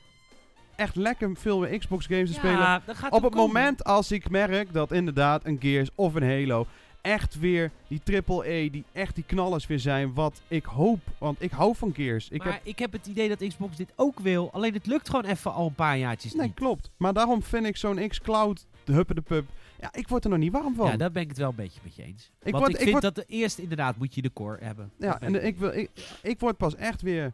[0.77, 2.59] echt lekker veel meer Xbox games te spelen.
[2.59, 3.47] Ja, dat gaat Op het komen.
[3.55, 6.67] moment als ik merk dat inderdaad een Gears of een Halo
[7.01, 10.99] echt weer die AAA, die echt die knallers weer zijn, wat ik hoop.
[11.19, 12.29] Want ik hou van Gears.
[12.29, 14.51] Ik maar heb, ik heb het idee dat Xbox dit ook wil.
[14.53, 16.55] Alleen het lukt gewoon even al een paar jaartjes nee, niet.
[16.55, 16.91] klopt.
[16.97, 19.47] Maar daarom vind ik zo'n X-Cloud, de huppe de pub,
[19.81, 20.87] ja, ik word er nog niet warm van.
[20.91, 22.31] Ja, daar ben ik het wel een beetje met je eens.
[22.43, 24.65] Ik Want word- ik ik vind word- dat de eerst inderdaad moet je de core
[24.65, 24.91] hebben.
[24.99, 25.91] Ja, en de- ik, wil, ik,
[26.23, 27.33] ik word pas echt weer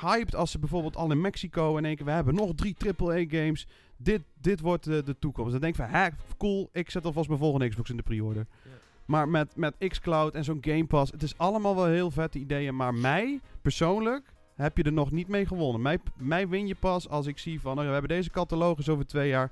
[0.00, 3.66] hyped als ze bijvoorbeeld al in Mexico in één keer, we hebben nog drie AAA-games.
[3.96, 5.52] Dit, dit wordt de, de toekomst.
[5.52, 8.46] Dan denk ik van, hè, cool, ik zet alvast mijn volgende Xbox in de pre-order.
[8.64, 8.70] Ja.
[9.04, 12.76] Maar met, met xCloud en zo'n Game Pass, het is allemaal wel heel vette ideeën.
[12.76, 15.82] Maar mij, persoonlijk, heb je er nog niet mee gewonnen.
[15.82, 19.06] Mij, mij win je pas als ik zie van, oh, we hebben deze catalogus over
[19.06, 19.50] twee jaar.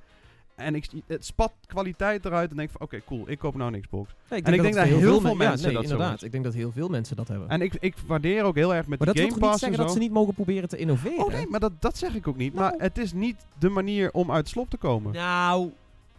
[0.61, 3.81] En ik, het spat kwaliteit eruit en denk van, oké, cool, ik koop nou een
[3.81, 4.15] Xbox.
[4.31, 6.23] Nee, En ik denk dat heel veel men- mensen ja, nee, dat zo inderdaad.
[6.23, 7.49] Ik denk dat heel veel mensen dat hebben.
[7.49, 9.61] En ik, ik waardeer ook heel erg met maar dat die wil Game toch niet
[9.61, 9.83] Pass en zeggen zo.
[9.83, 11.25] dat ze niet mogen proberen te innoveren?
[11.25, 12.55] Oh nee, maar dat, dat zeg ik ook niet.
[12.55, 12.71] Nou.
[12.71, 15.13] Maar het is niet de manier om uit het slop te komen.
[15.13, 15.71] Nou,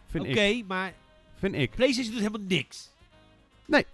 [0.06, 0.66] vind oké, ik.
[0.66, 0.92] maar
[1.38, 1.70] Vind ik.
[1.70, 2.90] PlayStation doet helemaal niks.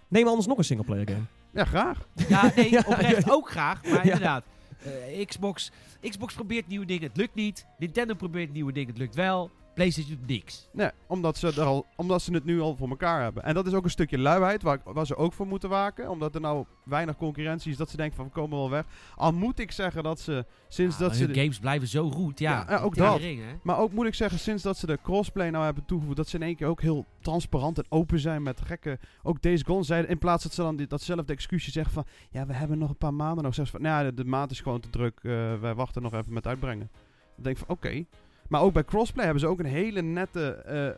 [0.08, 1.22] Neem anders nog een singleplayer game.
[1.50, 2.06] Ja, graag.
[2.28, 3.32] Ja, nee, Ja, oprecht ja.
[3.32, 3.82] ook graag.
[3.84, 4.02] Maar Ja.
[4.02, 4.44] inderdaad,
[4.82, 5.70] eh, Xbox,
[6.00, 7.66] Xbox probeert nieuwe dingen, het lukt niet.
[7.78, 9.50] Nintendo probeert nieuwe dingen, het lukt wel.
[9.78, 10.68] PlayStation doet niks.
[10.72, 13.42] Nee, omdat ze, er al, omdat ze het nu al voor elkaar hebben.
[13.42, 16.10] En dat is ook een stukje luiheid waar, waar ze ook voor moeten waken.
[16.10, 17.76] Omdat er nou weinig concurrentie is.
[17.76, 18.84] Dat ze denken van we komen wel weg.
[19.14, 21.26] Al moet ik zeggen dat ze sinds Ja, dat ze...
[21.26, 22.78] de- games blijven zo goed, ja.
[22.82, 23.20] Ook dat.
[23.62, 26.36] Maar ook moet ik zeggen, sinds dat ze de crossplay nou hebben toegevoegd, dat ze
[26.36, 28.98] in één keer ook heel transparant en open zijn met gekke.
[29.22, 32.46] Ook Days Gone zeiden, in plaats dat ze dan dit, datzelfde excuusje zeggen van, ja,
[32.46, 33.54] we hebben nog een paar maanden nog.
[33.54, 36.02] Zeggen ze van, nou ja, de, de maand is gewoon te druk, eh, wij wachten
[36.02, 36.90] nog even met uitbrengen.
[37.34, 38.04] Dan denk ik van, oké.
[38.48, 40.94] Maar ook bij crossplay hebben ze ook een hele nette eh, eh,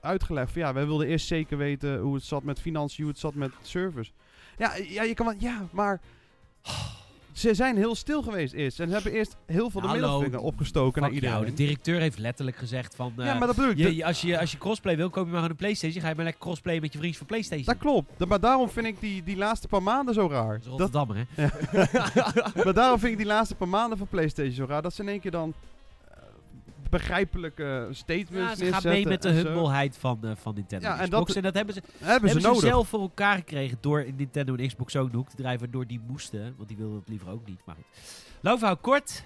[0.00, 3.20] uitgelegd van, ja, wij wilden eerst zeker weten hoe het zat met financiën, hoe het
[3.20, 4.12] zat met servers.
[4.58, 6.00] Ja, ja, je kan wel, ja, maar...
[7.32, 8.80] Ze zijn heel stil geweest eerst.
[8.80, 11.56] En ze hebben eerst heel veel de Hallo, middelvinger opgestoken naar Fuck jou, iedereen.
[11.56, 13.12] de directeur heeft letterlijk gezegd van...
[13.16, 13.94] eh, ja, maar dat bedoel ik.
[13.94, 16.02] je, als, je, als je crossplay wil, koop je maar gewoon een Playstation.
[16.02, 17.64] Ga je maar lekker crossplay met je vriendjes van Playstation.
[17.66, 18.10] Dat klopt.
[18.16, 20.48] Da- Maar daarom vind ik die, die laatste paar maanden zo raar.
[20.52, 21.46] Dat is Dat, Rotterdammer, hè?
[22.64, 24.82] maar daarom vind ik die laatste paar maanden van PlayStation zo raar.
[24.82, 25.54] Dat ze in één keer dan eh,
[26.98, 31.04] begrijpelijke statements Ja, ze gaat mee met de humbleheid van, eh, van Nintendo Ja, en
[31.08, 31.26] Xbox.
[31.26, 32.60] dat- en dat hebben ze, Hebben ze hebben ze nodig.
[32.62, 35.60] zelf voor elkaar gekregen door Nintendo en Xbox zo'n hoek te drijven.
[35.60, 37.60] Waardoor die moesten, want die wilden het liever ook niet.
[37.64, 38.58] Maar goed.
[38.58, 39.24] Verhaal kort.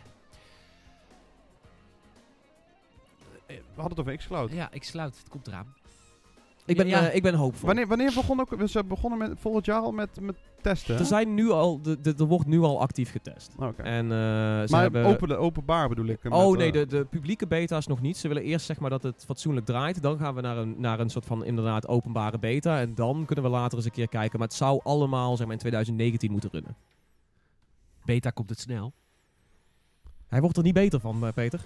[3.46, 4.52] Eh, We hadden het over xCloud.
[4.52, 5.18] Ja, ik sluit.
[5.18, 5.74] Het komt eraan.
[6.66, 7.08] Ik ben, Ja.
[7.08, 7.66] eh, ik ben hoopvol.
[7.66, 8.68] Wanneer, wanneer begon ook...
[8.68, 10.98] Ze begonnen met, volgend jaar al met, met testen?
[10.98, 13.54] Er, zijn nu al, de, de, er wordt nu al actief getest.
[13.58, 13.82] Oké.
[13.82, 15.04] En, eh, ze Maar hebben...
[15.04, 16.18] open, openbaar bedoel ik.
[16.28, 18.16] Oh met, nee, eh, de, de publieke beta's nog niet.
[18.16, 20.02] Ze willen eerst zeg maar dat het fatsoenlijk draait.
[20.02, 22.80] Dan gaan we naar een, naar een soort van inderdaad openbare beta.
[22.80, 24.38] En dan kunnen we later eens een keer kijken.
[24.38, 26.76] Maar het zou allemaal zeg maar in 2019 moeten runnen.
[28.04, 28.92] beta komt het snel.
[30.28, 31.60] Hij wordt er niet beter van, eh, Peter.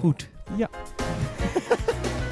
[0.00, 0.30] Goed.
[0.56, 0.70] Ja.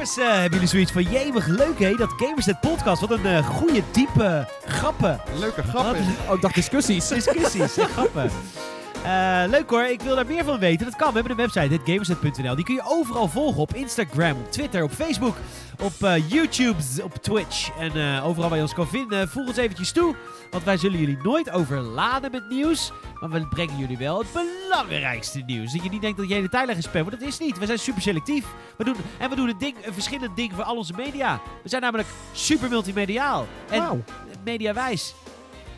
[0.00, 3.00] Jongens, eh, hebben jullie zoiets van, jemig leuk hé, dat Gamersnet podcast.
[3.00, 5.20] Wat een eh, goede, diepe grappen.
[5.38, 6.00] Leuke Wat grap is.
[6.00, 7.08] een Oh, dacht discussies.
[7.08, 8.30] discussies en grappen.
[9.04, 10.86] Eh, leuk hoor, ik wil daar meer van weten.
[10.86, 12.54] Dat kan, we hebben een website, gamersnet.nl.
[12.54, 13.60] Die kun je overal volgen.
[13.60, 15.36] Op Instagram, op Twitter, op Facebook,
[15.82, 17.70] op eh, YouTube, op Twitch.
[17.78, 19.28] En eh, overal waar je ons kan vinden.
[19.28, 20.14] Voeg ons eventjes toe,
[20.50, 22.92] want wij zullen jullie nooit overladen met nieuws.
[23.20, 25.72] Maar we brengen jullie wel het belangrijkste nieuws.
[25.72, 27.58] Dat je niet denkt dat je hele tijd is spam, want dat is niet.
[27.58, 28.46] We zijn super selectief.
[28.76, 31.40] We doen, en we doen een, ding, een verschillend ding voor al onze media.
[31.62, 33.46] We zijn namelijk super multimediaal.
[33.70, 34.02] En Wauw.
[34.44, 35.14] mediawijs.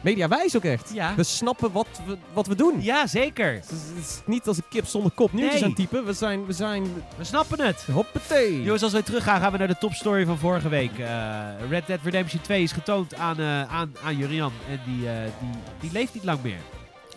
[0.03, 0.91] Mediawijs ook echt.
[0.95, 1.15] Ja.
[1.15, 2.83] We snappen wat we, wat we doen.
[2.83, 3.55] Ja, zeker.
[3.55, 5.69] Het is, het is niet als een kip zonder kop nieuwtjes Nee.
[5.69, 6.05] aan typen.
[6.05, 6.83] We zijn, we zijn,
[7.17, 7.87] We snappen het.
[7.93, 8.63] hoppatee.
[8.63, 10.99] Jongens, als wij teruggaan, gaan we naar de topstory van vorige week.
[10.99, 11.39] Eh,
[11.69, 14.53] Red Dead Redemption 2 is getoond aan, eh aan, aan Jurian.
[14.69, 15.51] En die, eh, die,
[15.81, 16.59] die leeft niet lang meer.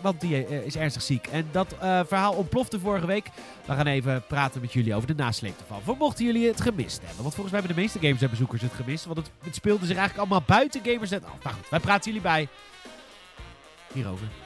[0.00, 1.26] Want die is ernstig ziek.
[1.26, 1.74] En dat
[2.06, 3.28] verhaal ontplofte vorige week.
[3.64, 5.80] We gaan even praten met jullie over de nasleep ervan.
[5.84, 7.22] Voor mochten jullie het gemist hebben.
[7.22, 9.04] Want volgens mij hebben de meeste Gamersnet-bezoekers het gemist.
[9.04, 11.42] Want het, het speelde zich eigenlijk allemaal buiten Gamersnet af.
[11.42, 12.48] Maar goed, wij praten jullie bij.
[13.94, 14.45] Hierover.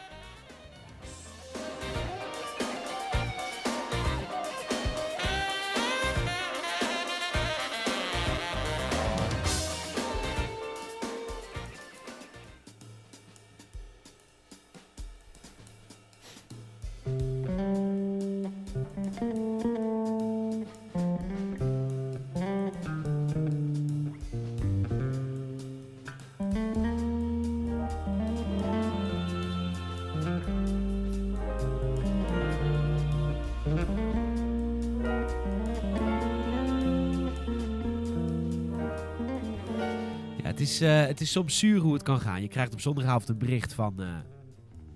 [40.80, 42.42] Eh, het is soms zuur hoe het kan gaan.
[42.42, 44.18] Je krijgt op zondagavond een bericht van, eh,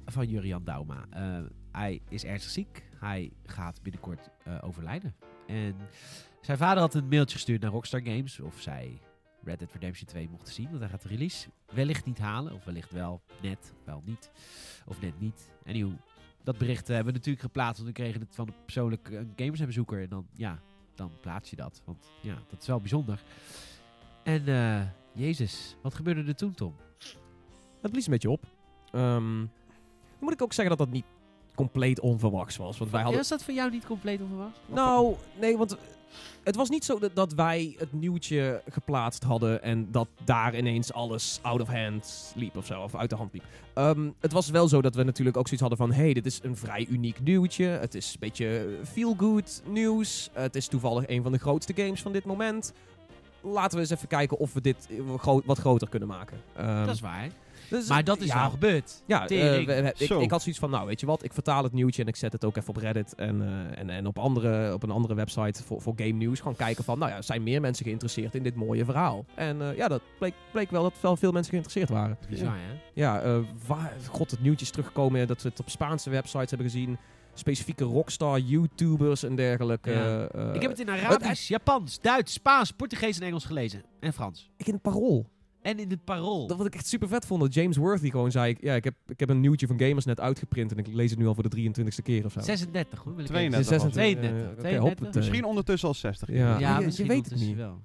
[0.07, 1.07] van Jurian Dauma.
[1.11, 2.89] Eh, hij is ernstig ziek.
[2.99, 4.31] Hij gaat binnenkort
[4.61, 5.15] overlijden.
[5.47, 5.77] En
[6.41, 9.01] zijn vader had een mailtje gestuurd naar Rockstar Games of zij
[9.43, 10.69] Red Dead Redemption 2 mochten zien.
[10.69, 12.53] Want hij gaat de release wellicht niet halen.
[12.53, 14.31] Of wellicht wel net, wel niet.
[14.87, 15.51] Of net niet.
[15.67, 15.93] Anywho,
[16.43, 17.83] dat bericht hebben we natuurlijk geplaatst.
[17.83, 20.03] Want we kregen het van een persoonlijk een gamersbezoeker.
[20.03, 20.59] En dan, ja,
[20.95, 21.83] dan plaats je dat.
[21.85, 23.23] Want ja, dat is wel bijzonder.
[24.23, 24.45] En
[25.15, 26.75] Jezus, wat gebeurde er toen, Tom?
[27.81, 28.45] Het blies een beetje op.
[28.91, 31.05] Ehm, dan moet ik ook zeggen dat dat niet
[31.55, 32.79] compleet onverwachts was.
[32.79, 33.19] Want wij hadden...
[33.19, 34.59] Was dat voor jou niet compleet onverwacht?
[34.67, 35.77] Nou, nee, want
[36.43, 40.93] het was niet zo dat, dat wij het nieuwtje geplaatst hadden en dat daar ineens
[40.93, 43.45] alles out of hand liep of zo, of uit de hand liep.
[43.75, 46.41] Ehm, het was wel zo dat we natuurlijk ook zoiets hadden van, hey, dit is
[46.43, 47.65] een vrij uniek nieuwtje.
[47.65, 50.31] Het is een beetje feel-good nieuws.
[50.33, 52.73] Het is toevallig een van de grootste games van dit moment.
[53.45, 56.41] Laten we eens even kijken of we dit eh, gro- wat groter kunnen maken.
[56.57, 57.29] Ehm, dat is waar.
[57.71, 59.03] dus, Maar dat is ja, wel gebeurd.
[59.07, 59.67] ja, eh, Tering.
[59.67, 62.03] we- we- ik, ik had zoiets van, nou weet je wat, ik vertaal het nieuwtje
[62.03, 64.83] en ik zet het ook even op Reddit en, eh, en, en op, andere, op
[64.83, 66.39] een andere website voor, voor game news.
[66.39, 69.25] Gewoon kijken van, nou ja, zijn meer mensen geïnteresseerd in dit mooie verhaal?
[69.35, 72.19] En eh, ja, dat bleek, bleek wel dat wel veel mensen geïnteresseerd waren.
[72.29, 72.81] Bizar, hè?
[72.95, 76.71] Ja, eh, waar, god, het nieuwtje is teruggekomen dat we het op Spaanse websites hebben
[76.71, 76.99] gezien.
[77.35, 79.91] Specifieke rockstar, YouTubers en dergelijke.
[79.91, 80.27] Ja.
[80.27, 83.83] eh, ik heb het in Arabisch, Japans, Duits, Spaans, Portugees en Engels gelezen.
[84.01, 84.51] En Frans.
[84.57, 85.33] ik in het parool.
[85.63, 86.47] En in het parool.
[86.47, 87.41] Dat wat ik echt super vet vond.
[87.41, 90.05] Dat James Worthy gewoon zei, ik, ja, ik heb, ik heb een nieuwtje van Gamers
[90.05, 92.41] net uitgeprint en ik lees het nu al voor de 23ste keer of zo.
[92.41, 93.15] 36, hoor.
[93.15, 94.05] Wil ik 32 even- was het.
[94.05, 94.31] 32.
[94.43, 94.89] eh, oké, 32.
[94.89, 95.21] hoppatee.
[95.23, 96.29] Misschien ondertussen al 60.
[96.29, 96.37] Ja.
[96.37, 97.57] Ja, Ja, je- weet het niet.
[97.57, 97.83] wel.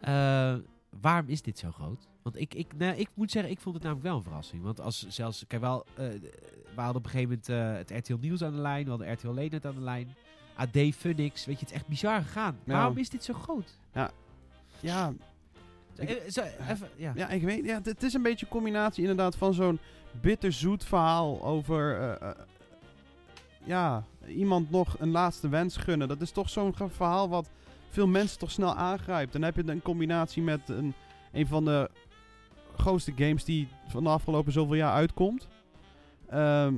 [0.00, 0.54] Eh,
[1.00, 2.08] waarom is dit zo groot?
[2.26, 4.62] Want ik, ik, nou, ik moet zeggen, ik vond het namelijk wel een verrassing.
[4.62, 6.04] Want als zelfs, kijk wel, eh,
[6.74, 9.12] we hadden op een gegeven moment eh, het RTL Nieuws aan de lijn, we hadden
[9.12, 10.14] RTL Leenet aan de lijn,
[10.56, 12.58] AD, Funix, weet je, het is echt bizar gegaan.
[12.64, 12.72] Ja.
[12.72, 13.78] Waarom is dit zo groot?
[14.80, 15.12] Ja,
[15.96, 17.12] Eh, zo, even, ja.
[17.14, 17.64] ja, ik weet.
[17.64, 19.78] Ja, het- is een beetje een combinatie inderdaad van zo'n
[20.20, 22.18] bitterzoet verhaal over.
[23.64, 26.08] ja, iemand nog een laatste wens gunnen.
[26.08, 27.50] Dat is toch zo'n verhaal wat
[27.88, 29.32] veel mensen toch snel aangrijpt.
[29.32, 30.94] Dan heb je een combinatie met een,
[31.32, 31.90] een van de
[32.78, 35.48] grootste games die van de afgelopen zoveel jaar uitkomt.
[36.28, 36.74] Ehm,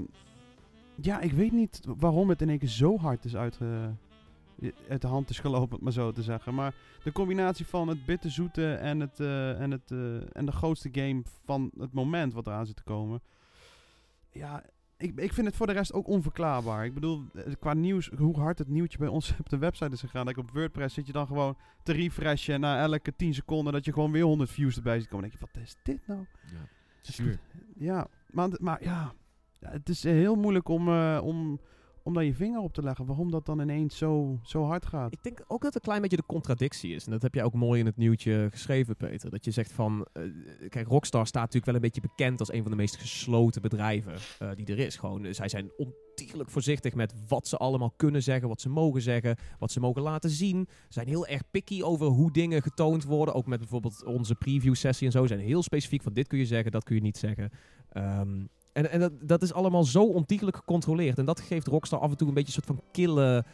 [0.94, 5.00] ja, ik weet niet waarom het in één keer zo hard is uit, eh, uit
[5.00, 6.54] de hand is gelopen, maar zo te zeggen.
[6.54, 10.88] Maar de combinatie van het bitterzoete en, het, eh, en, het, eh, en de grootste
[10.92, 13.20] game van het moment wat eraan zit te komen.
[14.30, 14.64] Ja,
[14.98, 16.84] ik, ik vind het voor de rest ook onverklaarbaar.
[16.84, 20.00] Ik bedoel, eh, qua nieuws, hoe hard het nieuwtje bij ons op de website is
[20.00, 20.26] gegaan.
[20.26, 22.54] Like op WordPress zit je dan gewoon te refreshen.
[22.54, 25.30] En na elke 10 seconden dat je gewoon weer 100 views erbij ziet komen.
[25.30, 26.26] Dan denk je, wat is dit nou?
[26.52, 26.68] ja.
[27.76, 29.12] Ja, maar, maar ja,
[29.60, 31.60] ja, het is heel moeilijk om, eh, om,
[32.08, 33.06] om daar je vinger op te leggen.
[33.06, 35.12] Waarom dat dan ineens zo, zo hard gaat.
[35.12, 37.04] Ik denk ook dat het een klein beetje de contradictie is.
[37.04, 39.30] En dat heb jij ook mooi in het nieuwtje geschreven, Peter.
[39.30, 40.06] Dat je zegt van...
[40.12, 40.22] eh,
[40.68, 44.12] kijk, Rockstar staat natuurlijk wel een beetje bekend als een van de meest gesloten bedrijven
[44.38, 44.96] eh, die er is.
[44.96, 49.02] Gewoon, eh, zij zijn ontiegelijk voorzichtig met wat ze allemaal kunnen zeggen, wat ze mogen
[49.02, 50.66] zeggen, wat ze mogen laten zien.
[50.68, 53.34] Ze zijn heel erg picky over hoe dingen getoond worden.
[53.34, 55.20] Ook met bijvoorbeeld onze preview sessie en zo.
[55.20, 57.50] Ze zijn heel specifiek van dit kun je zeggen, dat kun je niet zeggen.
[57.88, 58.44] Ehm,
[58.78, 61.18] en en dat, dat is allemaal zo ontiegelijk gecontroleerd.
[61.18, 63.44] En dat geeft Rockstar af en toe een beetje een soort van kille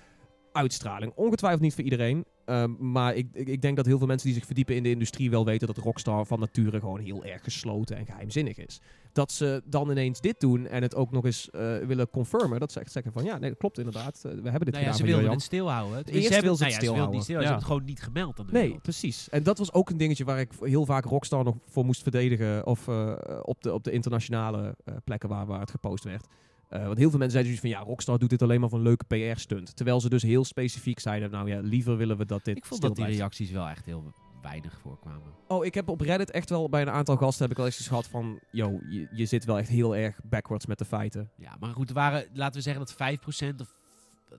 [0.55, 1.13] uitstraling.
[1.15, 2.25] Ongetwijfeld niet voor iedereen.
[2.45, 4.91] ehm, maar ik, ik, ik denk dat heel veel mensen die zich verdiepen in de
[4.91, 8.81] industrie wel weten dat Rockstar van nature gewoon heel erg gesloten en geheimzinnig is.
[9.13, 12.61] Dat ze dan ineens dit doen en het ook nog eens eh, willen confirmen.
[12.61, 14.15] Dat ze echt zeggen van ja, nee, dat klopt inderdaad.
[14.17, 15.97] Eh, we hebben dit Nou ja, gedaan ze wilden het stilhouden.
[16.05, 17.23] Eerst ze hebben, wil ze het nou niet stilhouden.
[17.25, 18.83] Ze hebben het gewoon niet gemeld aan de Nee, wereld.
[18.83, 19.29] precies.
[19.29, 22.67] En dat was ook een dingetje waar ik heel vaak Rockstar nog voor moest verdedigen.
[22.67, 26.27] Of eh, op, de, op de internationale plekken waar, waar het gepost werd.
[26.69, 28.79] Eh, want heel veel mensen zeiden dus van ja, Rockstar doet dit alleen maar voor
[28.79, 29.77] een leuke PR-stunt.
[29.77, 32.81] Terwijl ze dus heel specifiek zeiden, nou ja, liever willen we dat dit Ik vond
[32.83, 34.13] dat die reacties wel echt heel
[34.43, 35.33] weinig voorkwamen.
[35.49, 37.87] Oh, ik heb op Reddit echt wel bij een aantal gasten heb ik wel eens
[37.89, 41.31] gehad van, yo, je, je zit wel echt heel erg backwards met de feiten.
[41.37, 43.17] Ja, maar goed, er waren, laten we zeggen dat
[43.55, 43.75] 5% of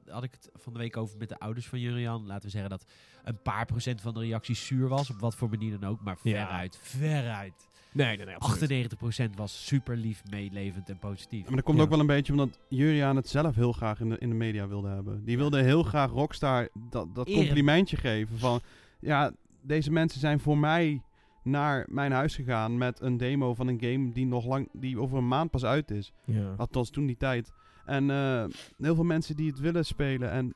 [0.07, 2.26] had ik het van de week over met de ouders van Jurian.
[2.26, 2.86] Laten we zeggen dat
[3.23, 6.17] een paar procent van de reacties zuur was, op wat voor manier dan ook, maar
[6.23, 6.45] Ja.
[6.45, 7.69] veruit, veruit.
[7.96, 8.36] Nee, nee, nee.
[8.36, 8.96] absoluut.
[9.34, 11.46] 98% was super lief, meelevend en positief.
[11.46, 11.84] Maar dat komt Ja.
[11.84, 14.68] ook wel een beetje omdat Juriaan het zelf heel graag in de, in de media
[14.68, 15.24] wilde hebben.
[15.26, 18.62] Die wilde heel graag Rockstar dat, dat complimentje geven van...
[19.00, 19.32] Ja,
[19.62, 21.02] deze mensen zijn voor mij
[21.43, 25.18] naar mijn huis gegaan met een demo van een game die nog lang, die over
[25.18, 26.12] een maand pas uit is.
[26.26, 26.54] Ja.
[26.58, 27.52] Althans, toen die tijd.
[27.86, 28.46] En eh,
[28.78, 30.32] heel veel mensen die het willen spelen.
[30.32, 30.54] En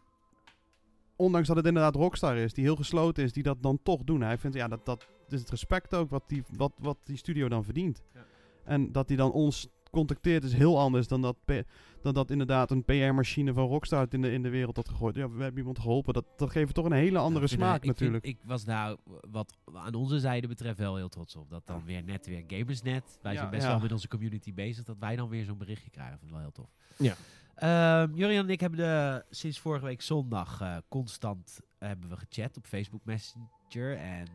[1.16, 4.22] ondanks dat het inderdaad Rockstar is, die heel gesloten is, die dat dan toch doen.
[4.22, 7.50] Hij vindt, ja, dat, dat is het respect ook wat die, wat, wat die studio
[7.50, 8.04] dan verdient.
[8.14, 8.26] Ja.
[8.64, 11.36] En dat hij dan ons contacteert is heel anders dan dat,
[12.02, 15.16] dan dat inderdaad een PR-machine van Rockstar in de, in de wereld had gegooid.
[15.16, 16.14] Ja, we hebben iemand geholpen.
[16.14, 18.26] Dat, dat geeft toch een hele andere Ik vind, smaak eh, ik vind- natuurlijk.
[18.26, 18.96] ik was daar,
[19.32, 21.50] wat aan onze zijde betreft, wel heel trots op.
[21.50, 23.20] Dat dan weer net weer Gamersnet.
[23.22, 23.70] Wij Ja, zijn best ja.
[23.70, 24.84] wel met onze community bezig.
[24.84, 26.18] Dat wij dan weer zo'n berichtje krijgen.
[26.18, 26.70] vind ik wel heel tof.
[26.98, 27.16] Ja.
[27.56, 32.58] Ehm, Jurian en ik hebben de, sinds vorige week zondag eh, constant hebben we gechat
[32.58, 33.98] op Facebook Messenger.
[33.98, 34.28] En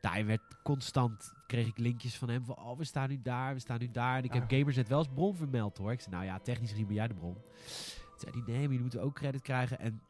[0.00, 3.60] daar werd constant, kreeg ik linkjes van hem van, oh, we staan nu daar, we
[3.60, 4.16] staan nu daar.
[4.16, 4.56] En ik heb Ja.
[4.58, 5.92] Gamersnet wel als bron vermeld hoor.
[5.92, 7.34] Ik zei, nou ja, technisch gezien ben jij de bron.
[7.34, 9.78] Toen zei hij, nee, maar jullie moeten ook credit krijgen.
[9.78, 10.02] En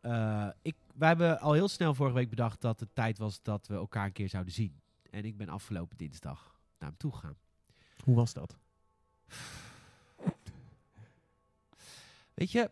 [0.00, 3.66] eh, ik, wij hebben al heel snel vorige week bedacht dat het tijd was dat
[3.66, 4.80] we elkaar een keer zouden zien.
[5.10, 7.36] En ik ben afgelopen dinsdag naar hem toe gegaan.
[8.04, 8.56] Hoe was dat?
[12.34, 12.70] Weet je,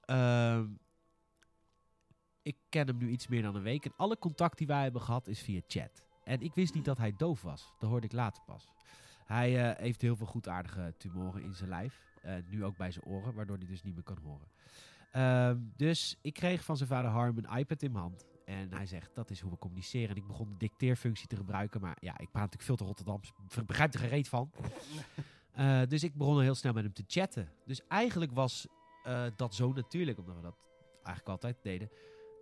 [0.00, 0.66] ehm,
[2.46, 3.84] ik ken hem nu iets meer dan een week.
[3.84, 6.04] En alle contact die wij hebben gehad is via chat.
[6.24, 7.72] En ik wist niet dat hij doof was.
[7.78, 8.68] Dat hoorde ik later pas.
[9.24, 12.00] Hij eh, heeft heel veel goedaardige tumoren in zijn lijf.
[12.22, 14.48] Eh, nu ook bij zijn oren, waardoor hij dus niet meer kan horen.
[15.10, 18.24] Ehm, dus ik kreeg van zijn vader Harm een iPad in mijn hand.
[18.44, 20.08] En hij zegt, dat is hoe we communiceren.
[20.08, 21.80] En ik begon de dicteerfunctie te gebruiken.
[21.80, 23.32] Maar ja, ik praat natuurlijk veel te Rotterdams.
[23.56, 24.50] Ik begrijp er gereed van.
[25.56, 27.48] Eh, dus ik begon heel snel met hem te chatten.
[27.64, 28.66] Dus eigenlijk was
[29.36, 30.56] dat zo natuurlijk, omdat we dat
[31.06, 31.90] eigenlijk altijd deden,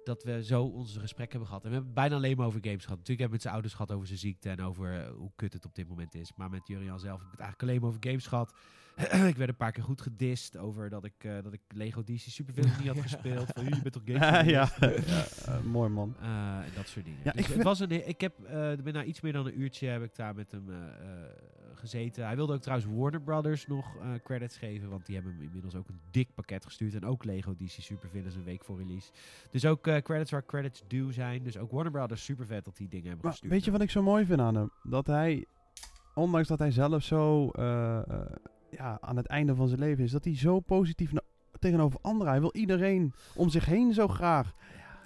[0.05, 1.65] dat we zo onze gesprekken hebben gehad.
[1.65, 2.99] En we hebben het bijna alleen maar over games gehad.
[2.99, 5.33] Natuurlijk hebben we het met zijn ouders gehad over zijn ziekte en over eh, hoe
[5.37, 6.33] kut het op dit moment is.
[6.37, 8.55] Maar met Jurian zelf heb ik het eigenlijk alleen maar over games gehad.
[9.33, 12.19] ik werd een paar keer goed gedist over dat ik, eh, dat ik Lego DC
[12.19, 13.51] Supervillain niet had gespeeld.
[13.53, 14.51] Van, je bent toch games?
[14.51, 14.69] ja,
[15.07, 16.17] ja, eh, mooi man.
[16.21, 17.21] En dat soort dingen.
[17.25, 18.39] Ja, dus ik het was een, ik heb
[18.83, 20.65] na iets meer dan een uurtje heb ik daar met hem
[21.79, 22.25] gezeten.
[22.25, 25.75] Hij wilde ook trouwens Warner Brothers nog eh, credits geven, want die hebben hem inmiddels
[25.75, 26.95] ook een dik pakket gestuurd.
[26.95, 29.11] En ook Lego DC Supervillains een week voor release.
[29.51, 31.43] Dus ook eh, credits waar credits due zijn.
[31.43, 33.53] Dus ook Warner Brothers super vet dat die dingen hebben Maar gestuurd.
[33.53, 34.71] weet je wat ik zo mooi vind aan hem?
[34.83, 35.45] Dat hij,
[36.15, 38.01] ondanks dat hij zelf zo eh,
[38.71, 41.13] ja, aan het einde van zijn leven is, dat hij zo positief
[41.59, 42.33] tegenover anderen.
[42.33, 44.55] Hij wil iedereen om zich heen zo graag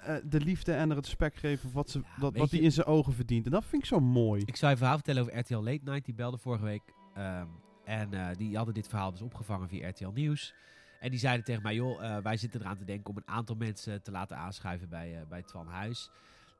[0.03, 2.71] eh, de liefde en het respect geven wat, ze, Ja, dat, weet wat hij in
[2.71, 3.45] zijn ogen verdient.
[3.45, 4.41] En dat vind ik zo mooi.
[4.45, 6.05] Ik zou je verhaal vertellen over RTL Late Night.
[6.05, 6.81] Die belde vorige week.
[7.13, 7.47] ehm,
[7.83, 10.53] en eh, die hadden dit verhaal dus opgevangen via RTL Nieuws.
[10.99, 13.55] En die zeiden tegen mij, joh, eh, wij zitten eraan te denken om een aantal
[13.55, 16.09] mensen te laten aanschuiven bij, bij Twan Huis.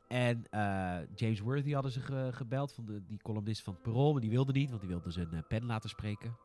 [0.08, 0.44] En
[1.16, 4.12] James Worthy hadden ze ge- gebeld, van de, die columnist van het Parool.
[4.12, 6.36] Maar die wilde niet, want die wilde zijn pen laten spreken.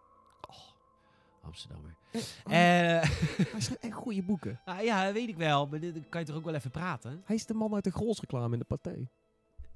[1.45, 1.95] Oh, Amsterdammer.
[2.13, 4.61] Eh, Hij schrijft echt goede boeken.
[4.65, 5.67] ah, ja, weet ik wel.
[5.67, 7.23] Maar dit- dan kan je toch ook wel even praten?
[7.25, 9.09] Hij is de man uit de Grols-reclame in de Pathé.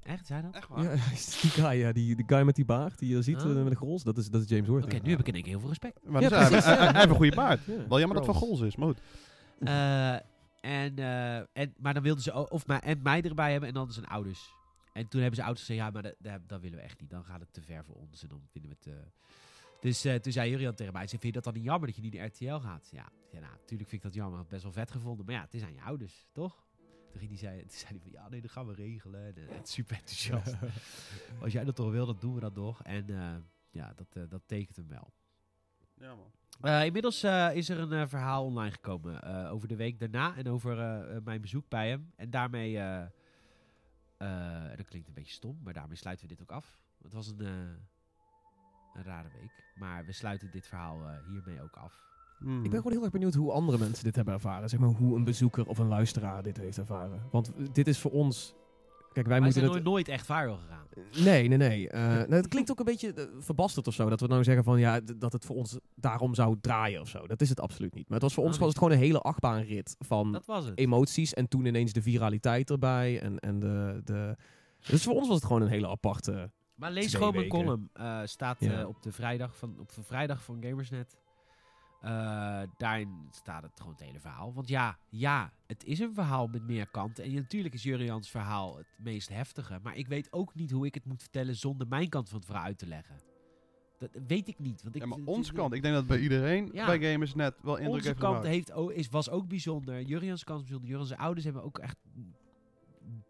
[0.03, 0.55] Echt, zei dat?
[0.55, 3.21] Echt Ja, hij is die guy, ja, die, die guy met die baard die je
[3.21, 3.49] ziet Ah.
[3.49, 4.03] eh, met de Grols.
[4.03, 4.95] Dat is, dat is James Worthy.
[4.95, 5.99] Oké, nu heb ik in één keer heel veel respect.
[6.03, 6.65] Maar Ja, dus hij, precies.
[6.65, 7.65] hij- hij- hij heeft een goede baard.
[7.65, 7.87] Ja.
[7.87, 8.59] Wel jammer dat het van Grols.
[8.59, 8.99] Gols is, maar goed.
[9.59, 10.13] Eh,
[10.61, 13.91] en, eh, en, maar dan wilden ze of mij, en mij erbij hebben en dan
[13.91, 14.53] zijn ouders.
[14.93, 17.09] En toen hebben ze ouders gezegd, ja, maar dat, dat, dat willen we echt niet.
[17.09, 19.11] Dan gaat het te ver voor ons en dan vinden we het te,
[19.79, 21.95] Dus eh, toen zei Jurian tegen mij, zei, vind je dat dan niet jammer dat
[21.95, 22.89] je niet naar RTL gaat?
[22.91, 24.33] Ja, ja nou, natuurlijk vind ik dat jammer.
[24.33, 25.25] Ik had best wel vet gevonden.
[25.25, 26.67] Maar ja, het is aan je ouders, toch?
[27.09, 29.25] Toen, ging die zei, toen zei hij van, ja nee, dat gaan we regelen.
[29.25, 30.55] En, eh, het is super enthousiast.
[31.43, 32.83] Als jij dat toch wil, dan doen we dat nog.
[32.83, 33.35] En eh,
[33.69, 35.13] ja, dat, eh, dat tekent hem wel.
[35.93, 36.31] Ja, man.
[36.61, 40.47] Eh, inmiddels eh, is er een verhaal online gekomen eh, over de week daarna en
[40.49, 40.75] over
[41.23, 42.11] mijn bezoek bij hem.
[42.15, 43.05] En daarmee, eh,
[44.17, 46.79] eh, dat klinkt een beetje stom, maar daarmee sluiten we dit ook af.
[47.01, 47.51] Het was een, eh,
[48.99, 52.07] een rare week, maar we sluiten dit verhaal eh, hiermee ook af.
[52.39, 52.63] Hmm.
[52.63, 54.69] Ik ben gewoon heel erg benieuwd hoe andere mensen dit hebben ervaren.
[54.69, 57.21] Zeg maar hoe een bezoeker of een luisteraar dit heeft ervaren.
[57.31, 58.55] Want dit is voor ons...
[59.13, 59.83] Kijk, wij Wij moeten zijn het...
[59.83, 60.87] nooit, nooit echt viral gegaan.
[61.23, 61.89] Nee, nee, nee.
[61.89, 64.09] Eh, nou, het klinkt ook een beetje eh, verbasterd of zo.
[64.09, 67.27] Dat we nou zeggen van ja, dat het voor ons daarom zou draaien of zo.
[67.27, 68.03] Dat is het absoluut niet.
[68.09, 68.65] Maar het was voor Oh, ons niet.
[68.65, 70.41] was het gewoon een hele achtbaanrit van
[70.75, 71.33] emoties.
[71.33, 73.21] En toen ineens de viraliteit erbij.
[73.21, 74.35] En, en de, de...
[74.87, 76.51] Dus voor ons was het gewoon een hele aparte...
[76.79, 77.89] Maar lees gewoon mijn column.
[77.93, 78.79] eh, staat Ja.
[78.79, 81.17] eh, op, de vrijdag van, op de vrijdag van Gamersnet.
[82.01, 84.53] Eh, daarin staat het gewoon het hele verhaal.
[84.53, 87.23] Want ja, ja, het is een verhaal met meer kanten.
[87.23, 89.79] En natuurlijk is Jurians verhaal het meest heftige.
[89.83, 92.45] Maar ik weet ook niet hoe ik het moet vertellen zonder mijn kant van het
[92.47, 93.15] verhaal uit te leggen.
[93.97, 94.83] Dat weet ik niet.
[94.83, 96.85] Want ik, Ja, maar onze kant, ik denk dat bij iedereen Ja.
[96.85, 98.53] bij Gamers net wel indruk Onze heeft kant gemaakt.
[98.53, 100.01] heeft, ook- is, was ook bijzonder.
[100.01, 100.89] Jurians kant is bijzonder.
[100.89, 101.97] Jurians ouders hebben ook echt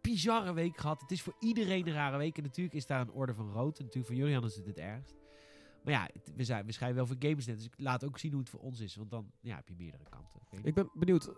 [0.01, 1.01] bizarre week gehad.
[1.01, 2.37] Het is voor iedereen een rare week.
[2.37, 3.77] En natuurlijk is daar een orde van rood.
[3.79, 5.15] En natuurlijk voor Jurian is het het ergst.
[5.83, 7.55] Maar ja, we, zijn, we schrijven wel voor Gamersnet.
[7.55, 8.95] Dus ik laat ook zien hoe het voor ons is.
[8.95, 10.39] Want dan ja, heb je meerdere kanten.
[10.67, 11.29] Ik ben benieuwd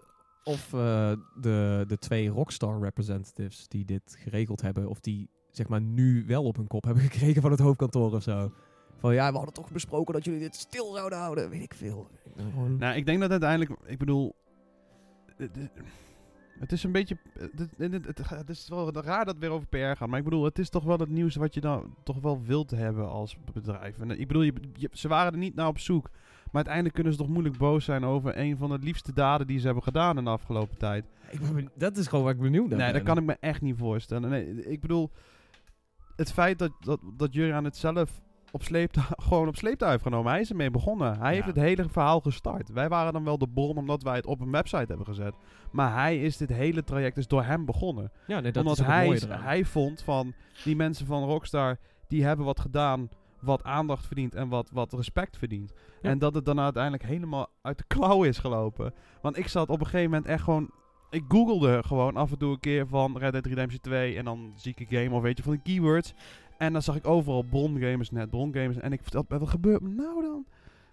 [0.44, 4.90] of eh, de, de twee Rockstar representatives die dit geregeld hebben...
[4.90, 8.24] of die zeg maar nu wel op hun kop hebben gekregen van het hoofdkantoor of
[8.24, 8.52] zo.
[8.98, 11.50] Van ja, we hadden toch besproken dat jullie dit stil zouden houden.
[11.50, 12.08] Weet ik veel.
[12.78, 14.36] Nou, ik denk dat uiteindelijk, ik bedoel,
[15.36, 15.68] het is-
[16.62, 19.68] het is een beetje, het, het, het, het- is wel raar dat het weer over
[19.68, 22.20] PR gaat, maar ik bedoel, het is toch wel het nieuws wat je dan toch
[22.22, 24.00] wel wilt hebben als bedrijf.
[24.00, 26.10] En ik bedoel, je, je- ze waren er niet naar op zoek,
[26.44, 29.60] maar uiteindelijk kunnen ze toch moeilijk boos zijn over een van de liefste daden die
[29.60, 31.06] ze hebben gedaan in de afgelopen tijd.
[31.32, 32.96] Ik ben dat is gewoon waar ik benieuwd naar Nee, ben.
[33.06, 34.30] dat kan ik me echt niet voorstellen.
[34.30, 35.12] Nee, ik bedoel,
[36.16, 38.62] het feit dat, dat, dat Jurgen het zelf op
[39.28, 40.32] gewoon op sleeptouw heeft genomen.
[40.32, 41.20] Hij is ermee begonnen.
[41.20, 42.70] Hij heeft het hele verhaal gestart.
[42.70, 45.34] Wij waren dan wel de bron omdat wij het op een website hebben gezet.
[45.72, 48.12] Maar hij is dit hele traject dus door hem begonnen.
[48.28, 50.34] Ja, nee, dat omdat is hij, hij vond van
[50.64, 51.78] die mensen van Rockstar,
[52.08, 53.10] die hebben wat gedaan
[53.42, 55.74] wat aandacht verdient en wat, wat respect verdient.
[56.02, 56.10] Ja.
[56.10, 58.94] En dat het dan uiteindelijk helemaal uit de klauw is gelopen.
[59.22, 60.70] Want ik zat op een gegeven moment echt gewoon...
[61.10, 64.54] Ik googelde gewoon af en toe een keer van Red Dead Redemption 2 en dan
[64.56, 66.14] zieke game of weet je van die keywords.
[66.62, 68.78] En dan zag ik overal brongamers net, brongamers.
[68.78, 70.46] En ik vertelde, wat gebeurt er nou dan?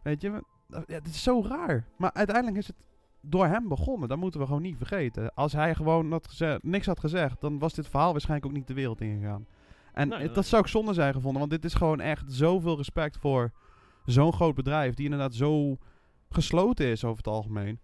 [0.02, 1.84] Weet je, ja, het is zo raar.
[1.96, 2.76] Maar uiteindelijk is het
[3.20, 4.08] door hem begonnen.
[4.08, 5.34] Dat moeten we gewoon niet vergeten.
[5.34, 8.66] Als hij gewoon had gezegd, niks had gezegd, dan was dit verhaal waarschijnlijk ook niet
[8.66, 9.46] de wereld ingegaan.
[9.92, 12.76] En Nee, het- dat zou ik zonde zijn gevonden, want dit is gewoon echt zoveel
[12.76, 13.52] respect voor
[14.04, 15.76] zo'n groot bedrijf, die inderdaad zo
[16.30, 17.78] gesloten is over het algemeen.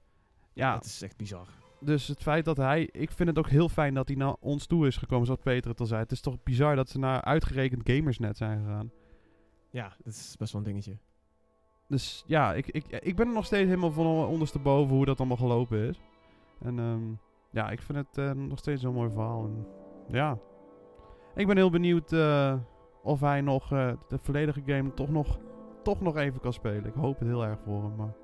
[0.53, 1.47] Ja, Het is echt bizar.
[1.80, 2.88] Dus het feit dat hij...
[2.92, 5.70] Ik vind het ook heel fijn dat hij naar ons toe is gekomen, zoals Peter
[5.70, 6.00] het al zei.
[6.00, 8.90] Het is toch bizar dat ze naar uitgerekend Gamersnet zijn gegaan.
[9.70, 10.96] Ja, dat is best wel een dingetje.
[11.88, 15.36] Dus ja, ik, ik, ik ben er nog steeds helemaal van ondersteboven hoe dat allemaal
[15.36, 16.00] gelopen is.
[16.60, 17.12] En ehm,
[17.50, 19.44] ja, ik vind het eh, nog steeds een mooi verhaal.
[19.44, 19.66] En,
[20.08, 20.38] ja,
[21.34, 22.54] ik ben heel benieuwd eh,
[23.02, 25.38] of hij nog eh, de volledige game toch nog,
[25.82, 26.86] toch nog even kan spelen.
[26.86, 28.14] Ik hoop het heel erg voor hem, maar...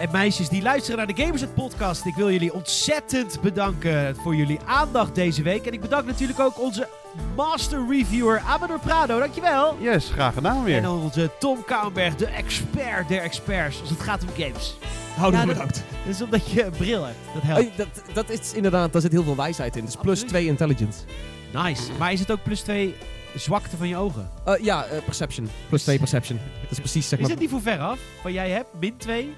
[0.00, 2.04] en meisjes die luisteren naar de Gamersnet podcast.
[2.06, 5.66] Ik wil jullie ontzettend bedanken voor jullie aandacht deze week.
[5.66, 6.88] En ik bedank natuurlijk ook onze
[7.36, 9.18] master reviewer Amador Prado.
[9.18, 9.76] Dankjewel.
[9.80, 10.76] Yes, graag gedaan weer.
[10.76, 14.76] En dan onze Tom Kouwenberg, de expert der experts als het gaat om games.
[15.16, 15.84] Hou Ja, dat- bedankt.
[16.04, 17.16] Dat is omdat je een bril hebt.
[17.34, 17.68] Dat helpt.
[17.70, 19.84] Oh, dat, dat is inderdaad, daar zit heel veel wijsheid in.
[19.84, 20.28] Dus plus Absoluut.
[20.28, 20.98] 2 intelligence.
[21.52, 21.82] Nice.
[21.98, 22.94] Maar is het ook plus 2
[23.34, 24.30] zwakte van je ogen?
[24.44, 25.50] Eh, ja, eh, perception.
[25.68, 26.40] Plus 2 perception.
[26.62, 27.30] Dat is precies zeg Is maar...
[27.30, 27.98] het niet voor ver af?
[28.22, 29.34] Van jij hebt min 2?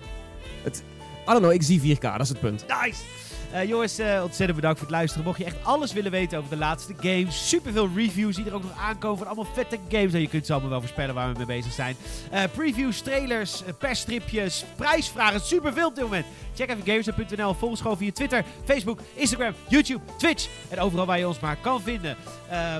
[1.32, 2.64] Don't know, ik zie 4K, dat is het punt.
[2.84, 3.19] Nice!
[3.52, 5.26] Eh, jongens, eh, ontzettend bedankt voor het luisteren.
[5.26, 8.62] Mocht je echt alles willen weten over de laatste games, superveel reviews die er ook
[8.62, 10.12] nog aankomen allemaal vette games.
[10.12, 11.96] En je kunt ze allemaal wel voorspellen waar we mee bezig zijn.
[12.30, 16.26] Eh, previews, trailers, persstripjes, prijsvragen, superveel op dit moment.
[16.54, 17.54] Check even gamers.nl.
[17.54, 20.48] Volg ons gewoon via Twitter, Facebook, Instagram, YouTube, Twitch.
[20.68, 22.16] En overal waar je ons maar kan vinden.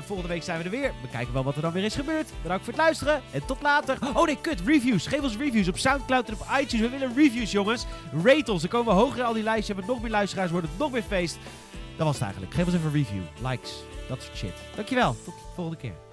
[0.04, 0.92] Volgende week zijn we er weer.
[1.02, 2.28] We kijken wel wat er dan weer is gebeurd.
[2.42, 3.98] Bedankt voor het luisteren en tot later.
[4.14, 5.06] Oh nee, kut, reviews.
[5.06, 6.90] Geef ons reviews op Soundcloud en op iTunes.
[6.90, 7.86] We willen reviews, jongens.
[8.24, 9.74] Rate ons, dan komen we hoger in al die lijsten.
[9.74, 11.38] Hebben nog meer luisteraars, wordt het nog meer feest.
[11.96, 12.54] Dat was het eigenlijk.
[12.54, 14.54] Geef ons even een review, likes, dat soort shit.
[14.74, 16.09] Dankjewel, tot de volgende keer.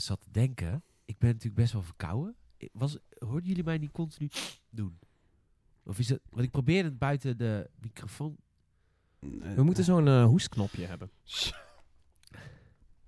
[0.00, 2.36] Zat te denken, ik ben natuurlijk best wel verkouden.
[2.72, 4.28] Was, hoorden jullie mij niet continu
[4.70, 4.98] doen?
[5.84, 8.36] Of is het, want ik probeerde het buiten de microfoon.
[9.54, 11.10] We moeten zo'n eh, hoestknopje hebben.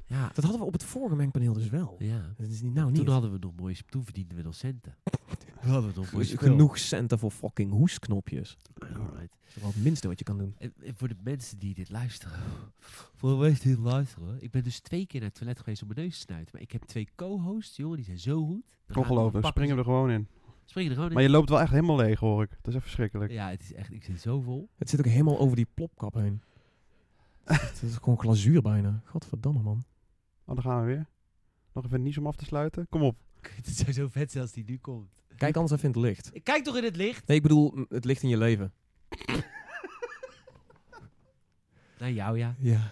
[0.07, 1.97] Ja, Dat hadden we op het vorige mengpaneel dus wel.
[1.99, 2.35] ja.
[2.37, 2.97] Dat is niet, nou niet.
[3.05, 4.97] Toen hadden we nog mooie, toen verdienden we nog centen.
[6.37, 8.57] Genoeg centen voor fucking hoesknopjes.
[8.79, 9.37] Alright.
[9.45, 10.55] Dat is wel het minste wat je kan doen.
[10.59, 12.39] En, en voor de mensen die dit luisteren.
[13.15, 14.43] Voor de mensen die dit luisteren.
[14.43, 16.51] Ik ben dus twee keer naar het toilet geweest om mijn neus te snuiten.
[16.53, 18.63] Maar ik heb twee co-hosts, jongen, die zijn zo goed.
[18.87, 20.29] Pakken springen we er gewoon in.
[20.65, 21.15] Springen er gewoon in.
[21.15, 22.51] Maar je loopt wel echt helemaal leeg, hoor ik.
[22.51, 23.33] Dat is echt verschrikkelijk.
[23.33, 24.69] Ja, het is echt, ik zit zo vol.
[24.77, 26.43] Het zit ook helemaal over die plopkap heen.
[27.45, 29.03] Het is gewoon glazuur bijna.
[29.05, 29.85] Godverdamme, man.
[30.45, 31.07] Oh, dan gaan we weer.
[31.73, 32.87] Nog even niets om af te sluiten.
[32.89, 33.17] Kom op.
[33.57, 35.24] Het zou zo vet zijn als die nu komt.
[35.37, 36.31] Kijk anders even in het licht.
[36.33, 37.27] Ik Kijk toch in het licht.
[37.27, 38.73] Nee, ik bedoel, het licht in je leven.
[41.99, 42.55] Naar jou, ja.
[42.59, 42.91] Ja.